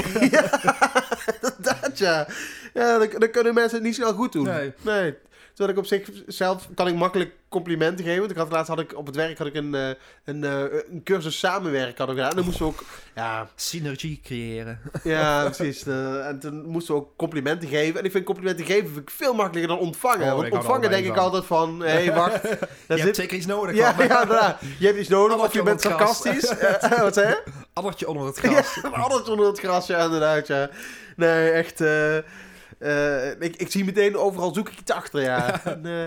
[1.58, 2.26] Dat ja.
[2.74, 4.44] Ja, dan, dan kunnen mensen het niet snel goed doen.
[4.44, 4.72] Nee.
[4.82, 5.14] nee.
[5.58, 8.18] Terwijl ik op zichzelf kan ik makkelijk complimenten geven.
[8.18, 9.88] Want ik had laatst had ik op het werk had ik een, eh,
[10.24, 12.30] een, eh, een cursus samenwerken had ik gedaan.
[12.30, 12.84] En dan moesten we ook,
[13.14, 14.80] ja, Synergie creëren.
[15.04, 15.86] ja precies.
[15.86, 17.98] eh, en toen moesten we ook complimenten geven.
[17.98, 20.32] En ik vind complimenten geven vind ik veel makkelijker dan ontvangen.
[20.32, 21.22] Oh, Want ontvangen denk ik van.
[21.22, 22.42] altijd van, hé, hey, wacht.
[22.48, 23.16] Je daar hebt zit...
[23.16, 23.76] zeker iets nodig.
[23.76, 23.94] Ja.
[24.78, 26.54] Je hebt iets nodig of je bent sarcastisch.
[27.00, 27.42] Wat zei je?
[27.72, 28.78] Addertje onder het gras.
[28.82, 30.70] Ja, onder het gras, ja, inderdaad, ja.
[31.16, 31.80] Nee, echt...
[32.78, 35.64] eh, ik, ik zie meteen overal zoek ik iets achter, ja.
[35.64, 36.04] En, eh,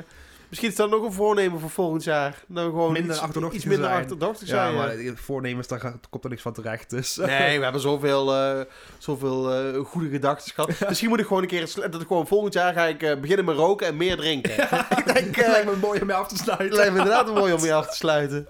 [0.50, 2.44] misschien is dat nog een voornemen voor volgend jaar.
[2.48, 4.02] Nou, gewoon Minder iets, achterdochtig iets minder zijn.
[4.02, 5.08] achterdochtig Ja, zijn, ja.
[5.08, 6.90] maar voornemens, daar komt er niks van terecht.
[6.90, 7.16] Dus.
[7.16, 8.62] Nee, we hebben zoveel, eh,
[8.98, 10.88] zoveel goede gedachten gehad.
[10.88, 11.74] Misschien moet ik gewoon een keer...
[11.76, 14.64] Dat ik gewoon volgend jaar ga ik beginnen met roken en meer drinken.
[14.98, 15.38] ik denk...
[15.38, 16.76] Lijkt me mooi om mee af te sluiten.
[16.76, 18.48] lijkt me inderdaad mooi om mee af te sluiten.